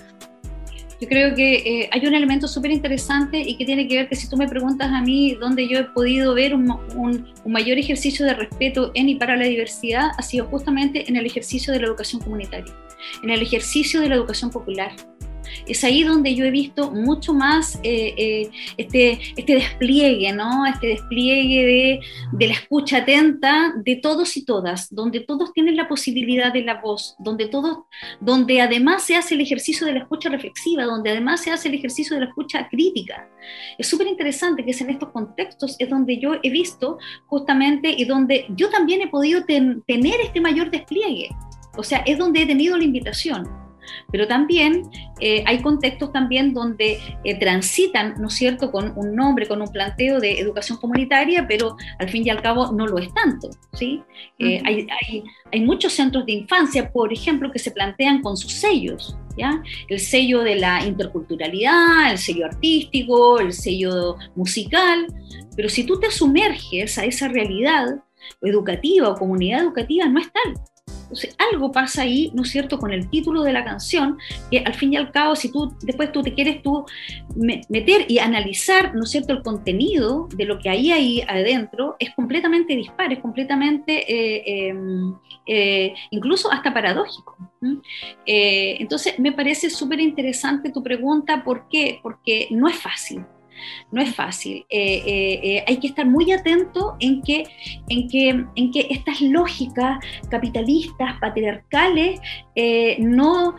Yo 1.03 1.09
creo 1.09 1.35
que 1.35 1.89
hay 1.91 2.07
un 2.07 2.15
elemento 2.15 2.47
súper 2.47 2.71
interesante 2.71 3.37
y 3.37 3.57
que 3.57 3.65
tiene 3.65 3.89
que 3.89 3.97
ver 3.97 4.09
que 4.09 4.15
si 4.15 4.29
tú 4.29 4.37
me 4.37 4.47
preguntas 4.47 4.89
a 4.93 5.03
mí 5.03 5.35
dónde 5.35 5.67
yo 5.67 5.81
he 5.81 5.85
podido 5.87 6.33
ver 6.33 6.55
un, 6.55 6.71
un, 6.95 7.35
un, 7.43 7.53
mayor 7.53 7.77
ejercicio 7.77 8.25
de 8.25 8.35
respeto 8.35 8.93
en 8.95 9.09
y 9.09 9.17
para 9.17 9.35
la 9.35 9.47
diversidad, 9.47 10.13
ha 10.17 10.23
sido 10.23 10.47
justamente 10.47 11.09
en 11.09 11.17
el 11.17 11.27
ejercicio 11.27 11.73
de 11.73 11.81
la 11.81 11.89
educación 11.89 12.23
comunitaria 12.23 12.73
en 13.23 13.31
el 13.31 13.43
ejercicio 13.43 14.01
de 14.01 14.09
la 14.09 14.17
educación 14.17 14.51
popular. 14.51 14.93
Es 15.67 15.85
ahí 15.85 16.03
donde 16.03 16.35
yo 16.35 16.45
he 16.45 16.51
visto 16.51 16.91
mucho 16.91 17.35
más 17.35 17.77
eh, 17.83 18.15
eh, 18.17 18.51
este, 18.77 19.19
este 19.37 19.55
despliegue, 19.55 20.33
¿no? 20.33 20.67
Este 20.67 20.89
despliegue 20.89 22.01
de, 22.39 22.47
la 22.47 22.55
escucha 22.55 22.99
atenta 22.99 23.73
de 23.77 23.97
todos 23.97 24.37
y 24.37 24.45
todas, 24.45 24.93
donde 24.95 25.21
todos 25.21 25.53
tienen 25.53 25.77
la 25.77 25.89
posibilidad 25.89 26.53
de 26.53 26.63
la 26.63 26.81
voz, 26.81 27.15
donde 27.19 27.47
todos, 27.47 27.79
donde 28.21 28.61
además 28.61 29.05
se 29.05 29.17
hace 29.17 29.35
el 29.35 29.41
ejercicio 29.41 29.87
de 29.87 29.95
la 29.95 30.01
escucha 30.01 30.29
reflexiva, 30.29 30.85
donde 30.85 31.11
además 31.11 31.43
se 31.43 31.51
hace 31.51 31.69
el 31.69 31.75
ejercicio 31.75 32.15
de 32.15 32.21
la 32.23 32.29
escucha 32.29 32.69
crítica. 32.69 33.29
Es 33.79 33.89
súper 33.89 34.07
interesante 34.07 34.65
que 34.65 34.73
es 34.73 34.81
en 34.81 34.91
estos 34.91 35.11
contextos 35.11 35.77
es 35.79 35.89
donde 35.89 36.19
yo 36.19 36.35
he 36.43 36.51
visto 36.51 36.99
justamente 37.27 37.95
y 37.97 38.05
donde 38.05 38.47
yo 38.51 38.71
también 38.71 39.03
he 39.03 39.09
podido 39.09 39.45
tener 39.45 40.21
este 40.21 40.41
mayor 40.41 40.71
despliegue. 40.71 41.31
O 41.77 41.83
sea, 41.83 41.99
es 42.07 42.19
donde 42.19 42.43
he 42.43 42.47
tenido 42.47 42.77
la 42.77 42.85
invitación. 42.85 43.62
Pero 44.11 44.27
también 44.27 44.83
eh, 45.21 45.43
hay 45.47 45.61
contextos 45.61 46.13
también 46.13 46.53
donde 46.53 46.99
eh, 47.25 47.39
transitan, 47.39 48.15
¿no 48.19 48.29
es 48.29 48.35
cierto?, 48.35 48.71
con 48.71 48.93
un 48.97 49.15
nombre, 49.15 49.47
con 49.47 49.63
un 49.63 49.69
planteo 49.69 50.21
de 50.21 50.39
educación 50.39 50.79
comunitaria, 50.79 51.47
pero 51.47 51.77
al 51.99 52.09
fin 52.09 52.27
y 52.27 52.31
al 52.31 52.43
cabo 52.43 52.73
no 52.73 52.87
lo 52.87 52.99
es 52.99 53.13
tanto, 53.15 53.51
¿sí? 53.73 54.03
Eh, 54.39 54.63
hay, 54.65 54.87
hay, 55.53 55.61
muchos 55.61 55.93
centros 55.93 56.27
de 56.27 56.33
infancia, 56.33 56.91
por 56.91 57.13
ejemplo, 57.13 57.51
que 57.51 57.59
se 57.59 57.71
plantean 57.71 58.23
con 58.23 58.37
sus 58.37 58.53
sellos, 58.53 59.17
¿ya? 59.37 59.63
El 59.89 60.01
sello 60.01 60.43
de 60.43 60.57
la 60.57 60.85
interculturalidad, 60.85 62.11
el 62.11 62.19
sello 62.19 62.47
artístico, 62.47 63.39
el 63.39 63.53
sello 63.53 64.17
musical, 64.35 65.07
pero 65.57 65.69
si 65.69 65.85
tú 65.85 66.01
te 66.01 66.11
sumerges 66.11 66.99
a 66.99 67.05
esa 67.05 67.29
realidad 67.29 67.87
educativa 68.41 69.09
o 69.09 69.15
comunidad 69.17 69.63
educativa, 69.63 70.07
no 70.07 70.21
es 70.21 70.33
tal 70.33 70.55
Entonces, 71.13 71.37
algo 71.53 71.71
pasa 71.71 72.03
ahí, 72.03 72.31
¿no 72.35 72.43
es 72.43 72.51
cierto?, 72.51 72.79
con 72.79 72.91
el 72.91 73.11
título 73.11 73.43
de 73.43 73.53
la 73.53 73.65
canción, 73.65 74.17
que 74.51 74.61
al 74.61 74.73
fin 74.73 74.95
y 74.95 74.97
al 74.97 75.13
cabo, 75.13 75.37
si 75.37 75.53
tú 75.53 75.75
después 75.83 76.11
tú 76.11 76.23
te 76.23 76.33
quieres 76.33 76.63
tú 76.63 76.87
meter 77.69 78.07
y 78.09 78.19
analizar, 78.19 78.95
¿no 78.95 79.05
es 79.05 79.11
cierto?, 79.11 79.35
el 79.35 79.43
contenido 79.43 80.27
de 80.35 80.47
lo 80.47 80.59
que 80.59 80.71
hay 80.71 80.91
ahí 80.91 81.23
adentro, 81.29 81.97
es 81.99 82.15
completamente 82.15 82.75
dispar, 82.75 83.13
es 83.13 83.19
completamente, 83.19 84.11
eh, 84.11 84.69
em, 84.69 85.15
eh, 85.47 85.93
incluso 86.11 86.51
hasta 86.51 86.73
paradójico. 86.73 87.37
Eh, 88.25 88.77
entonces, 88.81 89.19
me 89.19 89.33
parece 89.33 89.69
súper 89.69 90.01
interesante 90.01 90.73
tu 90.73 90.83
pregunta, 90.83 91.45
¿por 91.45 91.69
qué? 91.69 92.01
Porque 92.03 92.49
no 92.51 92.69
es 92.69 92.77
fácil 92.77 93.23
no 93.91 94.01
es 94.01 94.15
fácil. 94.15 94.65
Eh, 94.69 95.03
eh, 95.07 95.41
eh, 95.43 95.65
hay 95.67 95.79
que 95.79 95.89
estar 95.89 96.07
muy 96.07 96.31
atento 96.33 96.97
en 97.01 97.23
que, 97.23 97.45
en 97.89 98.09
que, 98.09 98.29
en 98.55 98.71
que 98.71 98.87
estas 98.91 99.21
lógicas 99.21 99.99
capitalistas, 100.31 101.19
patriarcales, 101.21 102.21
no, 102.99 103.55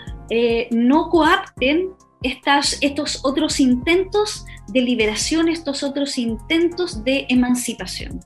no 0.71 1.09
coapten 1.09 1.89
estas, 2.23 2.77
estos 2.81 3.19
otros 3.23 3.59
intentos 3.59 4.45
de 4.67 4.81
liberación, 4.81 5.49
estos 5.49 5.83
otros 5.83 6.17
intentos 6.17 7.03
de 7.03 7.25
emancipación. 7.29 8.21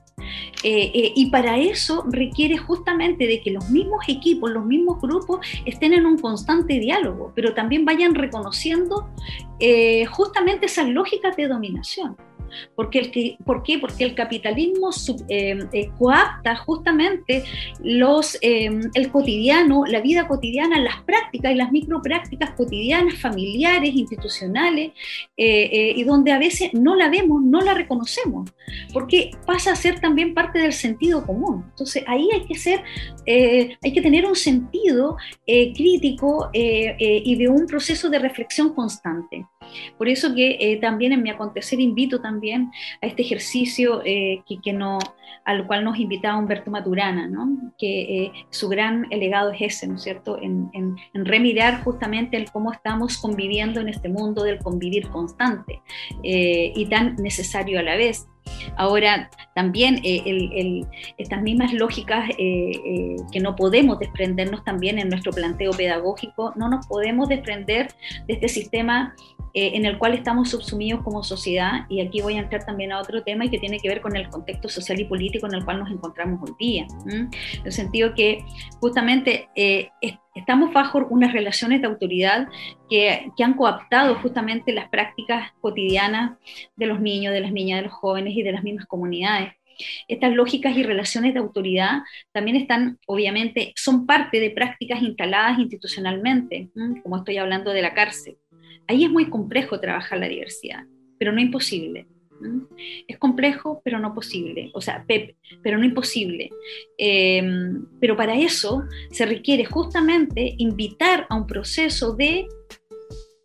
Eh, 0.64 0.90
eh, 0.94 1.12
y 1.14 1.30
para 1.30 1.58
eso 1.58 2.04
requiere 2.10 2.58
justamente 2.58 3.26
de 3.26 3.40
que 3.40 3.50
los 3.50 3.70
mismos 3.70 4.04
equipos, 4.08 4.50
los 4.50 4.64
mismos 4.64 5.00
grupos 5.00 5.46
estén 5.64 5.94
en 5.94 6.06
un 6.06 6.18
constante 6.18 6.78
diálogo, 6.80 7.32
pero 7.34 7.54
también 7.54 7.84
vayan 7.84 8.14
reconociendo 8.14 9.08
eh, 9.60 10.04
justamente 10.06 10.66
esas 10.66 10.88
lógicas 10.88 11.36
de 11.36 11.48
dominación. 11.48 12.16
Porque 12.74 12.98
el, 12.98 13.36
¿Por 13.44 13.62
qué? 13.62 13.78
Porque 13.78 14.04
el 14.04 14.14
capitalismo 14.14 14.90
eh, 15.28 15.58
eh, 15.72 15.90
coapta 15.98 16.56
justamente 16.56 17.44
los, 17.82 18.36
eh, 18.42 18.70
el 18.94 19.10
cotidiano, 19.10 19.84
la 19.86 20.00
vida 20.00 20.28
cotidiana, 20.28 20.78
las 20.78 21.02
prácticas 21.02 21.52
y 21.52 21.54
las 21.54 21.72
microprácticas 21.72 22.50
cotidianas, 22.50 23.14
familiares, 23.18 23.94
institucionales, 23.94 24.92
y 25.36 26.04
donde 26.04 26.32
a 26.32 26.38
veces 26.38 26.70
no 26.74 26.94
la 26.96 27.08
vemos, 27.08 27.42
no 27.42 27.60
la 27.60 27.74
reconocemos, 27.74 28.50
porque 28.92 29.30
pasa 29.46 29.72
a 29.72 29.76
ser 29.76 30.00
también 30.00 30.34
parte 30.34 30.58
del 30.58 30.72
sentido 30.72 31.24
común. 31.24 31.64
Entonces 31.70 32.04
ahí 32.06 32.28
hay 32.32 32.44
que 32.46 32.54
ser, 32.54 32.82
hay 33.26 33.92
que 33.92 34.02
tener 34.02 34.26
un 34.26 34.34
sentido 34.34 35.16
crítico 35.46 36.50
y 36.52 37.36
de 37.36 37.48
un 37.48 37.66
proceso 37.66 38.10
de 38.10 38.18
reflexión 38.18 38.74
constante. 38.74 39.46
Por 39.96 40.08
eso 40.08 40.34
que 40.34 40.78
también 40.80 41.12
en 41.12 41.22
mi 41.22 41.30
acontecer 41.30 41.80
invito 41.80 42.20
también 42.20 42.70
a 43.02 43.06
este 43.06 43.22
ejercicio 43.22 44.02
eh, 44.04 44.42
que, 44.62 44.72
no, 44.72 44.98
al 45.44 45.66
cual 45.66 45.84
nos 45.84 45.98
invitaba 45.98 46.38
Humberto 46.38 46.70
Maturana, 46.70 47.28
que 47.76 48.24
eh, 48.24 48.32
su 48.50 48.68
gran 48.68 49.02
legado 49.10 49.50
es 49.50 49.60
ese, 49.60 49.88
¿no 49.88 49.96
es 49.96 50.02
cierto?, 50.02 50.38
en, 50.40 50.70
remirar 51.14 51.82
justamente 51.82 52.36
el 52.36 52.50
cómo 52.50 52.72
estamos 52.72 53.18
conviviendo 53.18 53.80
en 53.80 53.88
este 53.88 54.08
mundo 54.08 54.44
del 54.44 54.58
convivir 54.58 55.08
constante 55.08 55.82
eh, 56.22 56.72
y 56.74 56.86
tan 56.86 57.16
necesario 57.16 57.80
a 57.80 57.82
la 57.82 57.96
vez. 57.96 58.28
Ahora, 58.76 59.30
también 59.54 60.00
estas 61.18 61.42
mismas 61.42 61.72
lógicas 61.74 62.30
que 62.36 63.40
no 63.42 63.54
podemos 63.56 63.98
desprendernos 63.98 64.64
también 64.64 64.98
en 64.98 65.10
nuestro 65.10 65.32
planteo 65.32 65.72
pedagógico, 65.72 66.54
no 66.56 66.68
nos 66.70 66.86
podemos 66.86 67.28
desprender 67.28 67.88
de 68.26 68.34
este 68.34 68.48
sistema 68.48 69.14
eh, 69.54 69.72
en 69.74 69.86
el 69.86 69.98
cual 69.98 70.14
estamos 70.14 70.50
subsumidos 70.50 71.02
como 71.02 71.22
sociedad, 71.22 71.86
y 71.88 72.00
aquí 72.00 72.20
voy 72.20 72.34
a 72.34 72.40
entrar 72.40 72.64
también 72.64 72.92
a 72.92 73.00
otro 73.00 73.22
tema 73.22 73.44
y 73.44 73.50
que 73.50 73.58
tiene 73.58 73.78
que 73.78 73.88
ver 73.88 74.00
con 74.00 74.16
el 74.16 74.28
contexto 74.28 74.68
social 74.68 75.00
y 75.00 75.04
político 75.04 75.46
en 75.46 75.54
el 75.54 75.64
cual 75.64 75.80
nos 75.80 75.90
encontramos 75.90 76.40
hoy 76.42 76.54
día, 76.58 76.86
en 77.06 77.30
el 77.64 77.72
sentido 77.72 78.14
que 78.14 78.44
justamente 78.80 79.48
eh, 79.54 79.90
estamos 80.34 80.72
bajo 80.72 81.06
unas 81.10 81.32
relaciones 81.32 81.80
de 81.80 81.86
autoridad 81.86 82.48
que, 82.88 83.30
que, 83.36 83.44
han 83.44 83.54
coaptado 83.54 84.16
justamente 84.16 84.72
las 84.72 84.88
prácticas 84.88 85.52
cotidianas 85.60 86.38
de 86.76 86.86
los 86.86 87.00
niños, 87.00 87.32
de 87.32 87.40
las 87.40 87.52
niñas, 87.52 87.78
de 87.78 87.88
los 87.88 87.92
jóvenes 87.92 88.36
y 88.36 88.42
de 88.42 88.52
las 88.52 88.62
mismas 88.62 88.86
comunidades. 88.86 89.52
Estas 90.08 90.32
lógicas 90.34 90.76
y 90.76 90.82
relaciones 90.82 91.34
de 91.34 91.40
autoridad 91.40 92.00
también 92.32 92.56
están, 92.56 92.98
obviamente, 93.06 93.72
son 93.76 94.06
parte 94.06 94.40
de 94.40 94.50
prácticas 94.50 95.02
instaladas 95.02 95.58
institucionalmente, 95.58 96.70
como 97.02 97.18
estoy 97.18 97.38
hablando 97.38 97.72
de 97.72 97.82
la 97.82 97.94
cárcel. 97.94 98.36
Ahí 98.88 99.04
es 99.04 99.10
muy 99.10 99.28
complejo 99.28 99.78
trabajar 99.80 100.18
la 100.18 100.28
diversidad, 100.28 100.84
pero 101.18 101.30
no 101.32 101.40
imposible. 101.40 102.06
Es 103.06 103.18
complejo, 103.18 103.82
pero 103.84 103.98
no 103.98 104.14
posible. 104.14 104.70
O 104.72 104.80
sea, 104.80 105.04
pero 105.62 105.78
no 105.78 105.84
imposible. 105.84 106.50
Em, 106.96 107.84
pero 108.00 108.16
para 108.16 108.38
eso 108.38 108.84
se 109.10 109.26
requiere 109.26 109.64
justamente 109.64 110.54
invitar 110.58 111.26
a 111.28 111.36
un 111.36 111.46
proceso 111.46 112.14
de, 112.14 112.46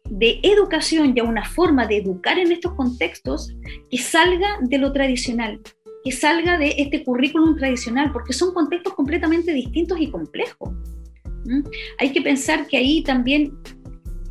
de 0.10 0.40
educación 0.44 1.14
y 1.16 1.20
a 1.20 1.24
una 1.24 1.44
forma 1.44 1.88
de 1.88 1.98
educar 1.98 2.40
en 2.40 2.52
estos 2.52 2.74
contextos 2.76 3.54
que 3.90 3.98
salga 3.98 4.60
de 4.62 4.78
lo 4.78 4.94
tradicional, 4.94 5.60
que 6.04 6.12
salga 6.12 6.58
de 6.58 6.76
este 6.78 7.04
currículum 7.04 7.58
tradicional, 7.58 8.12
porque 8.14 8.32
son 8.34 8.54
contextos 8.54 8.94
completamente 8.94 9.54
distintos 9.54 10.00
y 10.00 10.10
complejos. 10.10 10.70
Hay 12.00 12.14
que 12.14 12.22
pensar 12.22 12.68
que 12.68 12.78
ahí 12.78 13.04
también 13.04 13.52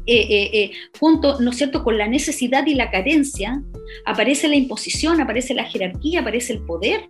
eh, 0.07 0.27
eh, 0.29 0.51
eh, 0.53 0.71
junto, 0.99 1.41
¿no 1.41 1.51
es 1.51 1.57
cierto?, 1.57 1.85
con 1.85 1.97
la 1.97 2.09
necesidad 2.09 2.67
y 2.67 2.75
la 2.75 2.91
carencia, 2.91 3.63
aparece 4.05 4.49
la 4.49 4.57
imposición, 4.57 5.21
aparece 5.21 5.55
la 5.55 5.65
jerarquía, 5.65 6.21
aparece 6.21 6.55
el 6.55 6.61
poder, 6.65 7.09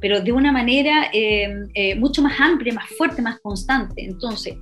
pero 0.00 0.20
de 0.20 0.30
una 0.30 0.52
manera 0.52 1.10
mucho 1.96 2.22
más 2.22 2.40
amplia, 2.40 2.72
más 2.72 2.88
fuerte, 2.96 3.20
más 3.20 3.40
constante. 3.40 4.04
Entonces, 4.04 4.54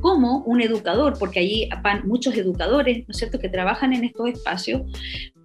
como 0.00 0.38
un 0.38 0.60
educador, 0.60 1.16
porque 1.20 1.38
allí 1.38 1.68
van 1.82 2.06
muchos 2.06 2.36
educadores, 2.36 2.98
¿no 3.06 3.12
es 3.12 3.16
cierto?, 3.16 3.38
que 3.38 3.48
trabajan 3.48 3.92
en 3.92 4.04
estos 4.04 4.28
espacios, 4.30 4.82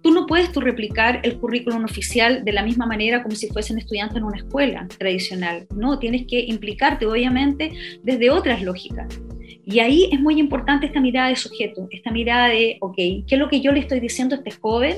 tú 0.02 0.10
no 0.10 0.26
puedes 0.26 0.50
tú 0.50 0.60
replicar 0.60 1.20
el 1.22 1.38
currículum 1.38 1.84
oficial 1.84 2.44
de 2.44 2.52
la 2.52 2.64
misma 2.64 2.86
manera 2.86 3.22
como 3.22 3.36
si 3.36 3.48
fuesen 3.48 3.78
estudiantes 3.78 4.16
en 4.16 4.24
una 4.24 4.38
escuela 4.38 4.88
tradicional. 4.98 5.66
No, 5.74 5.98
tienes 6.00 6.26
que 6.26 6.40
implicarte, 6.40 7.06
obviamente, 7.06 7.72
desde 8.02 8.30
otras 8.30 8.62
lógicas. 8.62 9.20
Y 9.70 9.80
ahí 9.80 10.08
es 10.10 10.18
muy 10.18 10.40
importante 10.40 10.86
esta 10.86 10.98
mirada 10.98 11.28
de 11.28 11.36
sujeto, 11.36 11.88
esta 11.90 12.10
mirada 12.10 12.48
de, 12.48 12.78
ok, 12.80 12.96
¿qué 12.96 13.24
es 13.28 13.38
lo 13.38 13.50
que 13.50 13.60
yo 13.60 13.70
le 13.70 13.80
estoy 13.80 14.00
diciendo 14.00 14.34
a 14.34 14.38
este 14.38 14.50
joven? 14.50 14.96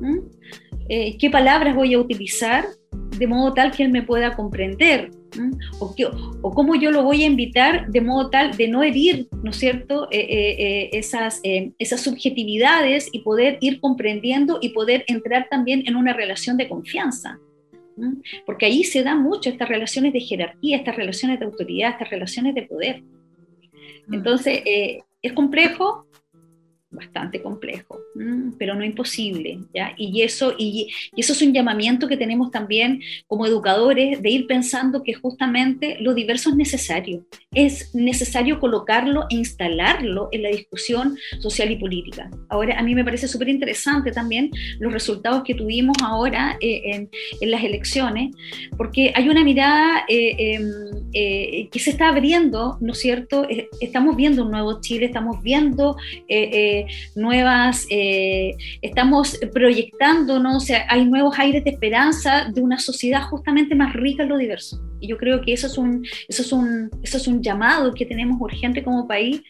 ¿Mm? 0.00 0.18
Eh, 0.88 1.16
¿Qué 1.16 1.30
palabras 1.30 1.76
voy 1.76 1.94
a 1.94 2.00
utilizar 2.00 2.64
de 3.16 3.26
modo 3.28 3.54
tal 3.54 3.70
que 3.70 3.84
él 3.84 3.90
me 3.90 4.02
pueda 4.02 4.34
comprender? 4.34 5.10
¿Mm? 5.38 5.52
O, 5.78 5.94
o, 6.42 6.50
cómo 6.50 6.74
yo 6.74 6.90
lo 6.90 7.04
voy 7.04 7.22
a 7.22 7.26
invitar 7.26 7.88
de 7.88 8.00
modo 8.00 8.30
tal 8.30 8.56
de 8.56 8.66
no 8.66 8.82
herir, 8.82 9.28
¿no 9.44 9.52
es 9.52 9.58
cierto?, 9.58 10.08
eh, 10.10 10.26
eh, 10.28 10.90
esas, 10.92 11.40
esas 11.78 12.00
subjetividades 12.00 13.10
y 13.12 13.20
poder 13.20 13.58
ir 13.60 13.78
comprendiendo 13.78 14.58
y 14.60 14.70
poder 14.70 15.04
entrar 15.06 15.46
también 15.48 15.84
en 15.86 15.94
una 15.94 16.14
relación 16.14 16.56
de 16.56 16.68
confianza. 16.68 17.38
¿Mm? 17.96 18.14
Porque 18.44 18.66
ahí 18.66 18.82
se 18.82 19.04
dan 19.04 19.22
mucho 19.22 19.50
estas 19.50 19.68
relaciones 19.68 20.12
de 20.12 20.18
jerarquía, 20.18 20.78
estas 20.78 20.96
relaciones 20.96 21.38
de 21.38 21.44
autoridad, 21.44 21.92
estas 21.92 22.10
relaciones 22.10 22.56
de 22.56 22.62
poder. 22.62 23.04
Entonces, 24.12 24.62
eh, 24.64 25.02
es 25.22 25.32
complejo, 25.32 26.06
bastante 26.90 27.40
complejo, 27.40 28.00
pero 28.58 28.74
no 28.74 28.84
imposible, 28.84 29.60
¿ya? 29.72 29.94
Y 29.96 30.22
eso, 30.22 30.54
y, 30.58 30.88
eso 31.16 31.32
es 31.32 31.42
un 31.42 31.52
llamamiento 31.52 32.08
que 32.08 32.16
tenemos 32.16 32.50
también 32.50 33.00
como 33.28 33.46
educadores 33.46 34.20
de 34.20 34.30
ir 34.30 34.46
pensando 34.46 35.02
que 35.02 35.14
justamente 35.14 35.96
lo 36.00 36.14
diverso 36.14 36.50
es 36.50 36.56
necesario, 36.56 37.24
es 37.52 37.94
necesario 37.94 38.58
colocarlo 38.58 39.26
e 39.30 39.36
instalarlo 39.36 40.28
en 40.32 40.42
la 40.42 40.48
discusión 40.48 41.16
social 41.38 41.70
y 41.70 41.76
política. 41.76 42.28
Ahora, 42.48 42.78
a 42.78 42.82
mí 42.82 42.94
me 42.94 43.04
parece 43.04 43.28
súper 43.28 43.48
interesante 43.48 44.10
también 44.10 44.50
los 44.80 44.92
resultados 44.92 45.44
que 45.44 45.54
tuvimos 45.54 45.96
ahora 46.02 46.56
eh, 46.60 46.82
en, 46.86 47.10
en, 47.40 47.50
las 47.50 47.62
elecciones, 47.62 48.34
porque 48.76 49.12
hay 49.14 49.28
una 49.28 49.44
mirada 49.44 50.04
eh, 50.08 50.54
em, 50.54 51.70
que 51.70 51.78
se 51.78 51.90
está 51.90 52.08
abriendo, 52.08 52.78
¿no 52.80 52.92
es 52.92 52.98
cierto? 52.98 53.46
estamos 53.80 54.16
viendo 54.16 54.44
un 54.44 54.50
nuevo 54.50 54.80
Chile, 54.80 55.06
estamos 55.06 55.42
viendo 55.42 55.96
nuevas, 57.14 57.86
eh, 57.90 58.56
estamos 58.82 59.38
proyectándonos, 59.52 60.62
o 60.62 60.66
sea, 60.66 60.86
hay 60.88 61.04
nuevos 61.04 61.38
aires 61.38 61.64
de 61.64 61.70
esperanza 61.70 62.46
de 62.52 62.60
una 62.60 62.78
sociedad 62.78 63.22
justamente 63.22 63.74
más 63.74 63.92
rica 63.94 64.22
en 64.22 64.28
lo 64.28 64.36
diverso. 64.36 64.80
Y 65.00 65.08
yo 65.08 65.16
creo 65.16 65.40
que 65.40 65.52
eso 65.52 65.66
es 65.66 65.78
un, 65.78 66.04
eso 66.28 66.42
es 66.42 66.52
un, 66.52 66.90
eso 67.02 67.16
es 67.16 67.26
un 67.26 67.42
llamado 67.42 67.94
que 67.94 68.04
tenemos 68.04 68.40
urgente 68.40 68.82
como 68.82 69.08
país 69.08 69.42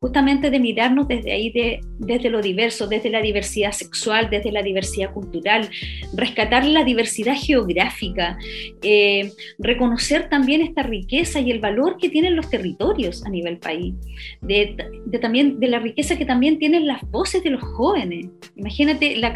justamente 0.00 0.50
de 0.50 0.58
mirarnos 0.58 1.06
desde 1.08 1.30
ahí, 1.30 1.50
de, 1.50 1.80
desde 1.98 2.30
lo 2.30 2.40
diverso, 2.40 2.86
desde 2.86 3.10
la 3.10 3.20
diversidad 3.20 3.72
sexual, 3.72 4.28
desde 4.30 4.50
la 4.50 4.62
diversidad 4.62 5.12
cultural, 5.12 5.68
rescatar 6.14 6.64
la 6.64 6.84
diversidad 6.84 7.34
geográfica, 7.36 8.38
eh, 8.82 9.30
reconocer 9.58 10.30
también 10.30 10.62
esta 10.62 10.82
riqueza 10.82 11.40
y 11.40 11.50
el 11.50 11.60
valor 11.60 11.98
que 11.98 12.08
tienen 12.08 12.34
los 12.34 12.48
territorios 12.48 13.26
a 13.26 13.28
nivel 13.28 13.58
país, 13.58 13.94
de, 14.40 14.74
también, 15.20 15.60
de 15.60 15.68
la 15.68 15.80
riqueza 15.80 16.16
que 16.16 16.24
también 16.24 16.58
tienen 16.58 16.86
las 16.86 17.02
voces 17.10 17.44
de 17.44 17.50
los 17.50 17.62
jóvenes. 17.62 18.26
Imagínate 18.56 19.16
la, 19.16 19.34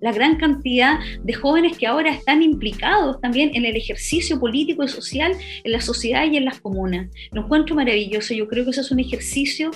la 0.00 0.12
gran 0.12 0.36
cantidad 0.36 0.98
de 1.22 1.32
jóvenes 1.32 1.78
que 1.78 1.86
ahora 1.86 2.10
están 2.10 2.42
implicados 2.42 3.20
también 3.20 3.50
en 3.54 3.64
el 3.64 3.76
ejercicio 3.76 4.40
político 4.40 4.82
y 4.82 4.88
social 4.88 5.32
en 5.62 5.72
la 5.72 5.80
sociedad 5.80 6.24
y 6.30 6.36
en 6.36 6.46
las 6.46 6.60
comunas. 6.60 7.08
Lo 7.32 7.42
encuentro 7.42 7.76
maravilloso, 7.76 8.34
yo 8.34 8.48
creo 8.48 8.64
que 8.64 8.70
eso 8.70 8.80
es 8.80 8.90
un 8.90 9.00
ejercicio 9.00 9.70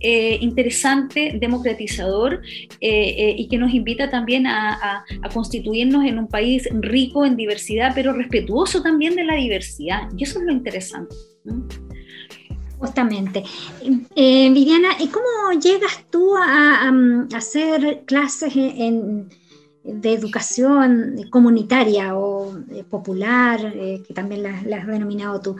eh, 0.00 0.38
interesante, 0.40 1.36
democratizador 1.40 2.40
eh, 2.80 3.14
eh, 3.18 3.34
y 3.36 3.48
que 3.48 3.58
nos 3.58 3.74
invita 3.74 4.08
también 4.10 4.46
a, 4.46 5.04
constituirnos 5.32 6.04
en 6.04 6.18
un 6.18 6.28
país 6.28 6.68
rico 6.80 7.24
en 7.24 7.36
diversidad, 7.36 7.92
pero 7.94 8.12
respetuoso 8.12 8.82
también 8.82 9.14
de 9.16 9.24
la 9.24 9.34
diversidad. 9.34 10.08
Y 10.16 10.22
eso 10.22 10.38
es 10.38 10.44
lo 10.44 10.52
interesante. 10.52 11.14
Justamente. 12.78 13.42
Viviana, 14.14 14.90
¿y 15.00 15.08
cómo 15.08 15.60
llegas 15.60 16.04
tú 16.10 16.36
a, 16.36 16.92
hacer 17.34 18.04
clases 18.06 18.54
de 18.54 20.12
educación 20.12 21.16
comunitaria 21.30 22.16
o 22.16 22.56
popular, 22.88 23.72
que 23.72 24.14
también 24.14 24.44
la, 24.44 24.76
has 24.76 24.86
denominado 24.86 25.40
tú. 25.40 25.56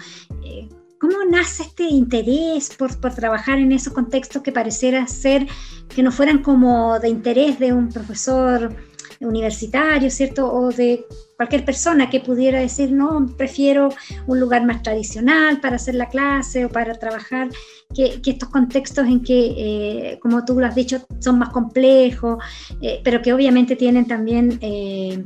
¿Cómo 1.01 1.25
nace 1.31 1.63
este 1.63 1.85
interés 1.85 2.75
por, 2.77 2.99
por, 3.01 3.15
trabajar 3.15 3.59
en 3.59 3.73
esos 3.73 3.93
contextos 3.93 4.43
que 4.43 4.53
pareciera 4.53 5.07
ser 5.07 5.47
que 5.95 6.03
no 6.03 6.11
fueran 6.11 6.43
como 6.43 6.99
de 6.99 7.09
interés 7.09 7.59
de 7.59 7.73
un 7.73 7.89
profesor 7.89 8.75
universitario, 9.21 10.11
¿cierto? 10.11 10.53
O 10.53 10.71
de 10.71 11.05
cualquier 11.37 11.65
persona 11.65 12.11
que 12.11 12.21
pudiera 12.21 12.61
decir, 12.61 12.93
no, 12.93 13.27
prefiero 13.37 13.91
un 14.27 14.41
lugar 14.41 14.65
más 14.65 14.83
tradicional 14.83 15.61
para 15.61 15.77
hacer 15.77 15.95
la 15.95 16.09
clase 16.09 16.65
o 16.65 16.69
para 16.69 16.95
trabajar, 16.95 17.49
que, 17.95 18.21
estos 18.25 18.49
contextos 18.49 19.07
en 19.07 19.23
que, 19.23 19.55
eh, 19.57 20.19
como 20.21 20.45
tú 20.45 20.59
lo 20.59 20.67
has 20.67 20.75
dicho, 20.75 21.07
son 21.21 21.39
más 21.39 21.51
complejos, 21.51 22.43
eh, 22.83 23.01
pero 23.05 23.23
que 23.23 23.33
obviamente 23.33 23.77
tienen 23.77 24.07
también... 24.07 24.59
Eh, 24.61 25.23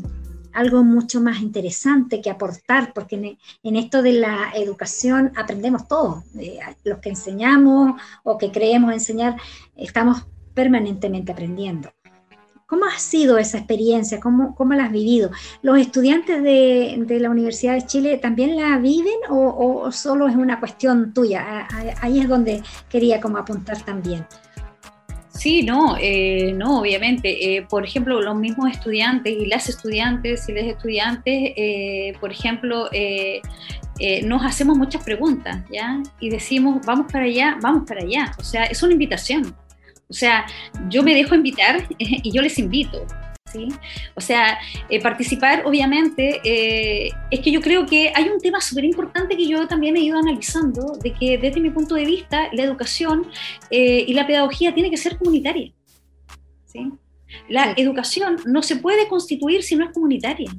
algo 0.53 0.85
mucho 0.85 1.21
más 1.21 1.41
interesante 1.41 2.21
que 2.21 2.31
aportar, 2.31 2.93
porque 2.93 3.38
en, 3.62 3.77
esto 3.77 4.03
de 4.03 4.12
la 4.12 4.53
educación 4.55 5.33
aprendemos 5.37 5.88
todo. 5.88 6.25
los 6.85 6.99
que 6.99 7.11
enseñamos 7.11 8.01
o 8.23 8.38
que 8.38 8.51
creemos 8.51 8.93
enseñar, 8.93 9.37
estamos 9.77 10.27
permanentemente 10.55 11.33
aprendiendo. 11.33 11.91
¿Cómo 12.67 12.87
ha 12.87 12.99
sido 12.99 13.37
esa 13.37 13.59
experiencia? 13.59 14.19
¿Cómo, 14.19 14.55
cómo 14.55 14.73
la 14.73 14.85
has 14.85 14.93
vivido? 14.93 15.31
¿Los 15.61 15.79
estudiantes 15.79 16.43
de, 16.43 17.05
de, 17.07 17.21
la 17.21 17.29
Universidad 17.29 17.75
de 17.75 17.85
Chile 17.85 18.17
también 18.17 18.57
la 18.57 18.79
viven 18.79 19.19
o, 19.29 19.83
o, 19.83 19.93
solo 19.93 20.27
es 20.27 20.35
una 20.37 20.59
cuestión 20.59 21.12
tuya? 21.12 21.69
Ahí 22.01 22.21
es 22.21 22.29
donde 22.29 22.62
quería 22.88 23.21
como 23.21 23.37
apuntar 23.37 23.83
también. 23.83 24.27
Sí, 25.35 25.62
no, 25.62 25.97
eh, 25.99 26.53
no, 26.55 26.81
obviamente. 26.81 27.57
Eh, 27.57 27.62
por 27.62 27.85
ejemplo, 27.85 28.21
los 28.21 28.37
mismos 28.37 28.71
estudiantes 28.71 29.33
y 29.33 29.47
las 29.47 29.68
estudiantes 29.68 30.49
y 30.49 30.53
los 30.53 30.64
estudiantes, 30.64 31.53
eh, 31.57 32.14
por 32.21 32.31
ejemplo, 32.31 32.88
nos 34.25 34.45
hacemos 34.45 34.77
muchas 34.77 35.03
preguntas, 35.05 35.64
¿ya? 35.73 36.03
Y 36.21 36.29
decimos, 36.29 36.85
vamos 36.85 37.11
para 37.11 37.25
allá, 37.25 37.57
vamos 37.61 37.85
para 37.88 38.03
allá. 38.03 38.33
O 38.38 38.45
sea, 38.45 38.64
es 38.64 38.83
una 38.83 38.92
invitación. 38.92 39.55
O 40.09 40.14
sea, 40.14 40.45
yo 40.90 41.03
me 41.03 41.14
dejo 41.14 41.35
invitar 41.35 41.87
y 41.99 42.31
yo 42.31 42.42
les 42.42 42.59
invito. 42.59 43.07
¿Sí? 43.53 43.69
O 44.15 44.21
sea, 44.21 44.59
eh, 44.88 45.01
participar, 45.01 45.62
obviamente, 45.67 46.41
eh, 46.45 47.11
es 47.31 47.41
que 47.41 47.51
yo 47.51 47.61
creo 47.61 47.87
que 47.87 48.12
hay 48.15 48.29
un 48.29 48.41
tema 48.41 48.61
súper 48.61 48.85
importante 48.85 49.37
que 49.37 49.47
yo 49.47 49.67
también 49.69 49.97
he 49.97 50.01
ido 50.01 50.19
analizando, 50.19 50.97
de 51.03 51.12
que 51.12 51.38
desde 51.38 51.61
mi 51.61 51.71
punto 51.71 51.95
de 51.95 52.05
vista, 52.05 52.49
la 52.53 52.62
educación 52.62 53.27
eh, 53.71 54.05
y 54.07 54.15
la 54.15 54.27
pedagogía 54.27 54.75
tiene 54.75 54.91
que 54.91 54.97
ser 54.97 55.19
comunitaria. 55.19 55.73
¿sí? 56.67 56.93
La 57.49 57.75
educación 57.77 58.37
no 58.47 58.62
se 58.62 58.77
puede 58.77 59.09
constituir 59.09 59.62
si 59.62 59.77
no 59.77 59.85
es 59.85 59.93
comunitaria. 59.93 60.51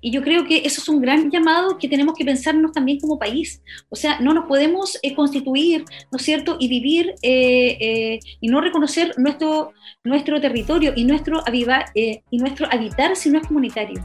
Y 0.00 0.10
yo 0.10 0.22
creo 0.22 0.46
que 0.46 0.58
eso 0.58 0.80
es 0.80 0.88
un 0.88 1.00
gran 1.00 1.30
llamado 1.30 1.78
que 1.78 1.88
tenemos 1.88 2.14
que 2.16 2.24
pensarnos 2.24 2.72
también 2.72 3.00
como 3.00 3.18
país. 3.18 3.62
O 3.88 3.96
sea, 3.96 4.20
no 4.20 4.34
nos 4.34 4.46
podemos 4.46 4.98
eh, 5.02 5.14
constituir, 5.14 5.84
¿no 6.10 6.18
es 6.18 6.24
cierto?, 6.24 6.56
y 6.58 6.68
vivir 6.68 7.14
eh, 7.22 7.76
eh, 7.80 8.20
y 8.40 8.48
no 8.48 8.60
reconocer 8.60 9.14
nuestro, 9.18 9.72
nuestro 10.04 10.40
territorio 10.40 10.92
y 10.94 11.04
nuestro, 11.04 11.42
avivar, 11.46 11.86
y 11.94 12.38
nuestro 12.38 12.66
habitar 12.70 13.16
si 13.16 13.30
no 13.30 13.38
es 13.38 13.46
comunitario. 13.46 14.04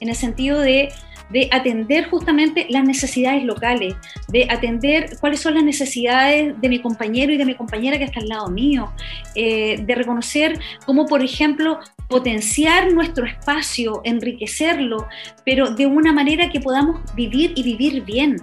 En 0.00 0.08
el 0.08 0.16
sentido 0.16 0.58
de 0.60 0.88
de 1.30 1.48
atender 1.50 2.10
justamente 2.10 2.66
las 2.68 2.84
necesidades 2.84 3.42
locales, 3.42 3.94
de 4.28 4.46
atender 4.50 5.16
cuáles 5.18 5.40
son 5.40 5.54
las 5.54 5.64
necesidades 5.64 6.60
de 6.60 6.68
mi 6.68 6.78
compañero 6.80 7.32
y 7.32 7.38
de 7.38 7.46
mi 7.46 7.54
compañera 7.54 7.96
que 7.96 8.04
está 8.04 8.20
al 8.20 8.28
lado 8.28 8.48
mío, 8.48 8.92
de 9.34 9.94
reconocer 9.96 10.58
cómo, 10.84 11.06
por 11.06 11.22
ejemplo, 11.22 11.78
potenciar 12.12 12.92
nuestro 12.92 13.24
espacio, 13.24 14.02
enriquecerlo, 14.04 15.08
pero 15.46 15.70
de 15.70 15.86
una 15.86 16.12
manera 16.12 16.50
que 16.50 16.60
podamos 16.60 17.00
vivir 17.14 17.54
y 17.56 17.62
vivir 17.62 18.04
bien. 18.04 18.36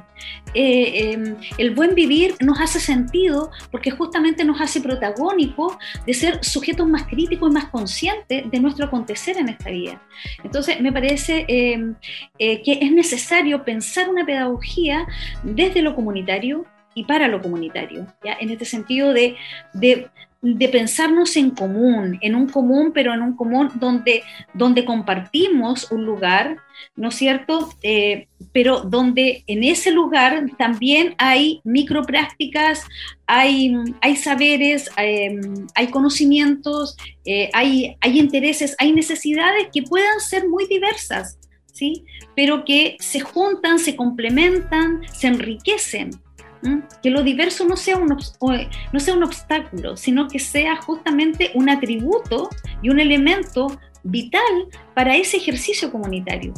Eh, 0.55 1.13
em, 1.13 1.35
el 1.59 1.75
buen 1.75 1.93
vivir 1.93 2.33
nos 2.41 2.59
hace 2.59 2.79
sentido 2.79 3.51
porque 3.71 3.91
justamente 3.91 4.43
nos 4.43 4.59
hace 4.59 4.81
protagónico 4.81 5.77
de 6.07 6.13
ser 6.15 6.43
sujetos 6.43 6.87
más 6.87 7.03
críticos 7.03 7.51
y 7.51 7.53
más 7.53 7.65
conscientes 7.65 8.49
de 8.49 8.59
nuestro 8.59 8.85
acontecer 8.85 9.37
en 9.37 9.49
esta 9.49 9.69
vida. 9.69 10.01
Entonces, 10.43 10.81
me 10.81 10.91
parece 10.91 11.45
em, 11.47 11.93
eh, 12.39 12.63
que 12.63 12.79
es 12.81 12.91
necesario 12.91 13.63
pensar 13.63 14.09
una 14.09 14.25
pedagogía 14.25 15.07
desde 15.43 15.83
lo 15.83 15.95
comunitario 15.95 16.65
y 16.99 17.05
para 17.05 17.29
lo 17.29 17.41
comunitario, 17.41 18.05
¿ya? 18.23 18.33
en 18.39 18.49
este 18.49 18.65
sentido 18.65 19.13
de, 19.13 19.37
de 20.41 20.69
pensarnos 20.69 21.35
en 21.35 21.51
común, 21.51 22.17
en 22.21 22.35
un 22.35 22.47
común, 22.47 22.91
pero 22.93 23.13
en 23.13 23.21
un 23.21 23.35
común 23.35 23.71
donde, 23.75 24.23
donde 24.53 24.85
compartimos 24.85 25.91
un 25.91 26.05
lugar, 26.05 26.57
¿no 26.95 27.09
es 27.09 27.15
cierto? 27.15 27.69
Eh, 27.83 28.27
pero 28.53 28.81
donde 28.81 29.43
en 29.47 29.63
ese 29.63 29.91
lugar 29.91 30.45
también 30.57 31.13
hay 31.17 31.59
microprácticas, 31.65 32.85
hay, 33.27 33.73
hay 34.01 34.15
saberes, 34.15 34.89
hay, 34.95 35.87
conocimientos, 35.87 36.95
eh, 37.25 37.49
hay, 37.53 37.97
hay 37.99 38.19
intereses, 38.19 38.75
hay 38.79 38.93
necesidades 38.93 39.67
que 39.73 39.83
puedan 39.83 40.21
ser 40.21 40.47
muy 40.47 40.67
diversas, 40.67 41.37
¿sí? 41.73 42.05
Pero 42.33 42.63
que 42.63 42.95
se 42.99 43.19
juntan, 43.19 43.77
se 43.77 43.97
complementan, 43.97 45.01
se 45.13 45.27
enriquecen. 45.27 46.11
Que 47.01 47.09
lo 47.09 47.23
diverso 47.23 47.65
no 47.65 47.77
sea, 47.77 47.97
un, 47.97 48.17
no 48.91 48.99
sea 48.99 49.13
un 49.13 49.23
obstáculo, 49.23 49.95
sino 49.95 50.27
que 50.27 50.39
sea 50.39 50.81
justamente 50.81 51.51
un 51.55 51.69
atributo 51.69 52.49
y 52.81 52.89
un 52.89 52.99
elemento 52.99 53.79
vital 54.03 54.41
para 54.93 55.15
ese 55.15 55.37
ejercicio 55.37 55.91
comunitario. 55.91 56.53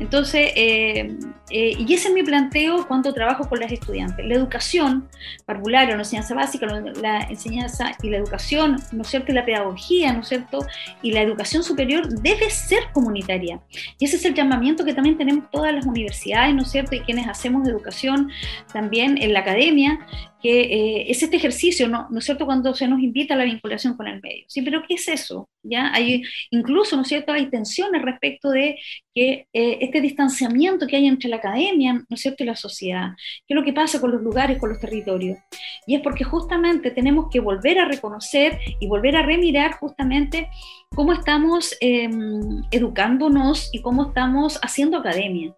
Entonces, 0.00 0.52
eh, 0.56 1.16
eh, 1.50 1.74
y 1.78 1.94
ese 1.94 2.08
es 2.08 2.14
mi 2.14 2.22
planteo 2.22 2.86
cuando 2.88 3.12
trabajo 3.12 3.48
con 3.48 3.60
las 3.60 3.70
estudiantes. 3.70 4.24
La 4.26 4.34
educación 4.34 5.08
parvularia, 5.44 5.94
la 5.94 6.02
enseñanza 6.02 6.34
básica, 6.34 6.66
la 6.66 7.20
enseñanza 7.22 7.92
y 8.02 8.10
la 8.10 8.18
educación, 8.18 8.76
¿no 8.92 9.02
es 9.02 9.08
cierto? 9.08 9.32
La 9.32 9.44
pedagogía, 9.44 10.12
¿no 10.12 10.20
es 10.20 10.28
cierto? 10.28 10.66
Y 11.02 11.12
la 11.12 11.22
educación 11.22 11.62
superior 11.62 12.08
debe 12.08 12.50
ser 12.50 12.84
comunitaria. 12.92 13.60
Y 13.98 14.04
ese 14.06 14.16
es 14.16 14.24
el 14.24 14.34
llamamiento 14.34 14.84
que 14.84 14.94
también 14.94 15.16
tenemos 15.18 15.50
todas 15.50 15.72
las 15.74 15.86
universidades, 15.86 16.54
¿no 16.54 16.62
es 16.62 16.70
cierto? 16.70 16.96
Y 16.96 17.00
quienes 17.00 17.28
hacemos 17.28 17.68
educación 17.68 18.30
también 18.72 19.18
en 19.20 19.32
la 19.32 19.40
academia, 19.40 19.98
que 20.42 20.60
eh, 20.60 21.10
es 21.10 21.22
este 21.22 21.36
ejercicio, 21.36 21.88
¿no? 21.88 22.08
¿no 22.10 22.18
es 22.18 22.24
cierto?, 22.24 22.46
cuando 22.46 22.74
se 22.74 22.88
nos 22.88 23.00
invita 23.00 23.34
a 23.34 23.36
la 23.36 23.44
vinculación 23.44 23.96
con 23.96 24.08
el 24.08 24.20
medio. 24.20 24.44
Sí, 24.48 24.62
pero 24.62 24.82
¿qué 24.86 24.94
es 24.94 25.08
eso? 25.08 25.48
¿Ya? 25.62 25.92
Hay, 25.94 26.22
incluso, 26.50 26.96
¿no 26.96 27.02
es 27.02 27.08
cierto?, 27.08 27.32
hay 27.32 27.46
tensiones 27.46 28.02
respecto 28.02 28.50
de 28.50 28.78
que 29.14 29.46
eh, 29.52 29.78
este 29.80 30.00
distanciamiento 30.00 30.86
que 30.86 30.96
hay 30.96 31.06
entre 31.06 31.28
la 31.28 31.36
academia, 31.36 31.94
¿no 31.94 32.14
es 32.14 32.20
cierto?, 32.20 32.42
y 32.42 32.46
la 32.46 32.56
sociedad. 32.56 33.10
¿Qué 33.46 33.54
es 33.54 33.56
lo 33.56 33.64
que 33.64 33.72
pasa 33.72 34.00
con 34.00 34.10
los 34.10 34.22
lugares, 34.22 34.58
con 34.58 34.70
los 34.70 34.80
territorios? 34.80 35.38
Y 35.86 35.94
es 35.94 36.00
porque 36.02 36.24
justamente 36.24 36.90
tenemos 36.90 37.26
que 37.30 37.40
volver 37.40 37.78
a 37.78 37.86
reconocer 37.86 38.58
y 38.80 38.86
volver 38.86 39.16
a 39.16 39.22
remirar 39.22 39.72
justamente 39.72 40.48
cómo 40.94 41.12
estamos 41.12 41.76
em, 41.80 42.62
educándonos 42.70 43.70
y 43.72 43.80
cómo 43.80 44.08
estamos 44.08 44.58
haciendo 44.62 44.98
academia. 44.98 45.54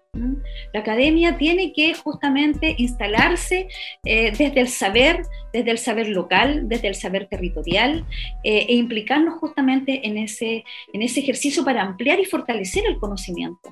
La 0.73 0.81
academia 0.81 1.37
tiene 1.39 1.73
que 1.73 1.93
justamente 1.95 2.75
instalarse 2.79 3.69
eh, 4.05 4.33
desde 4.37 4.61
el 4.61 4.69
saber, 4.69 5.23
desde 5.53 5.73
el 5.73 5.79
saber 5.79 6.09
local, 6.09 6.69
desde 6.69 6.89
el 6.89 6.95
saber 6.95 7.27
territorial, 7.29 8.05
eh, 8.45 8.67
e 8.69 8.75
implicarnos 8.75 9.35
justamente 9.41 10.07
en 10.07 10.19
ese, 10.19 10.65
en 10.93 11.03
ese 11.03 11.21
ejercicio 11.21 11.65
para 11.65 11.83
ampliar 11.83 12.21
y 12.21 12.25
fortalecer 12.25 12.85
el 12.87 12.99
conocimiento. 12.99 13.71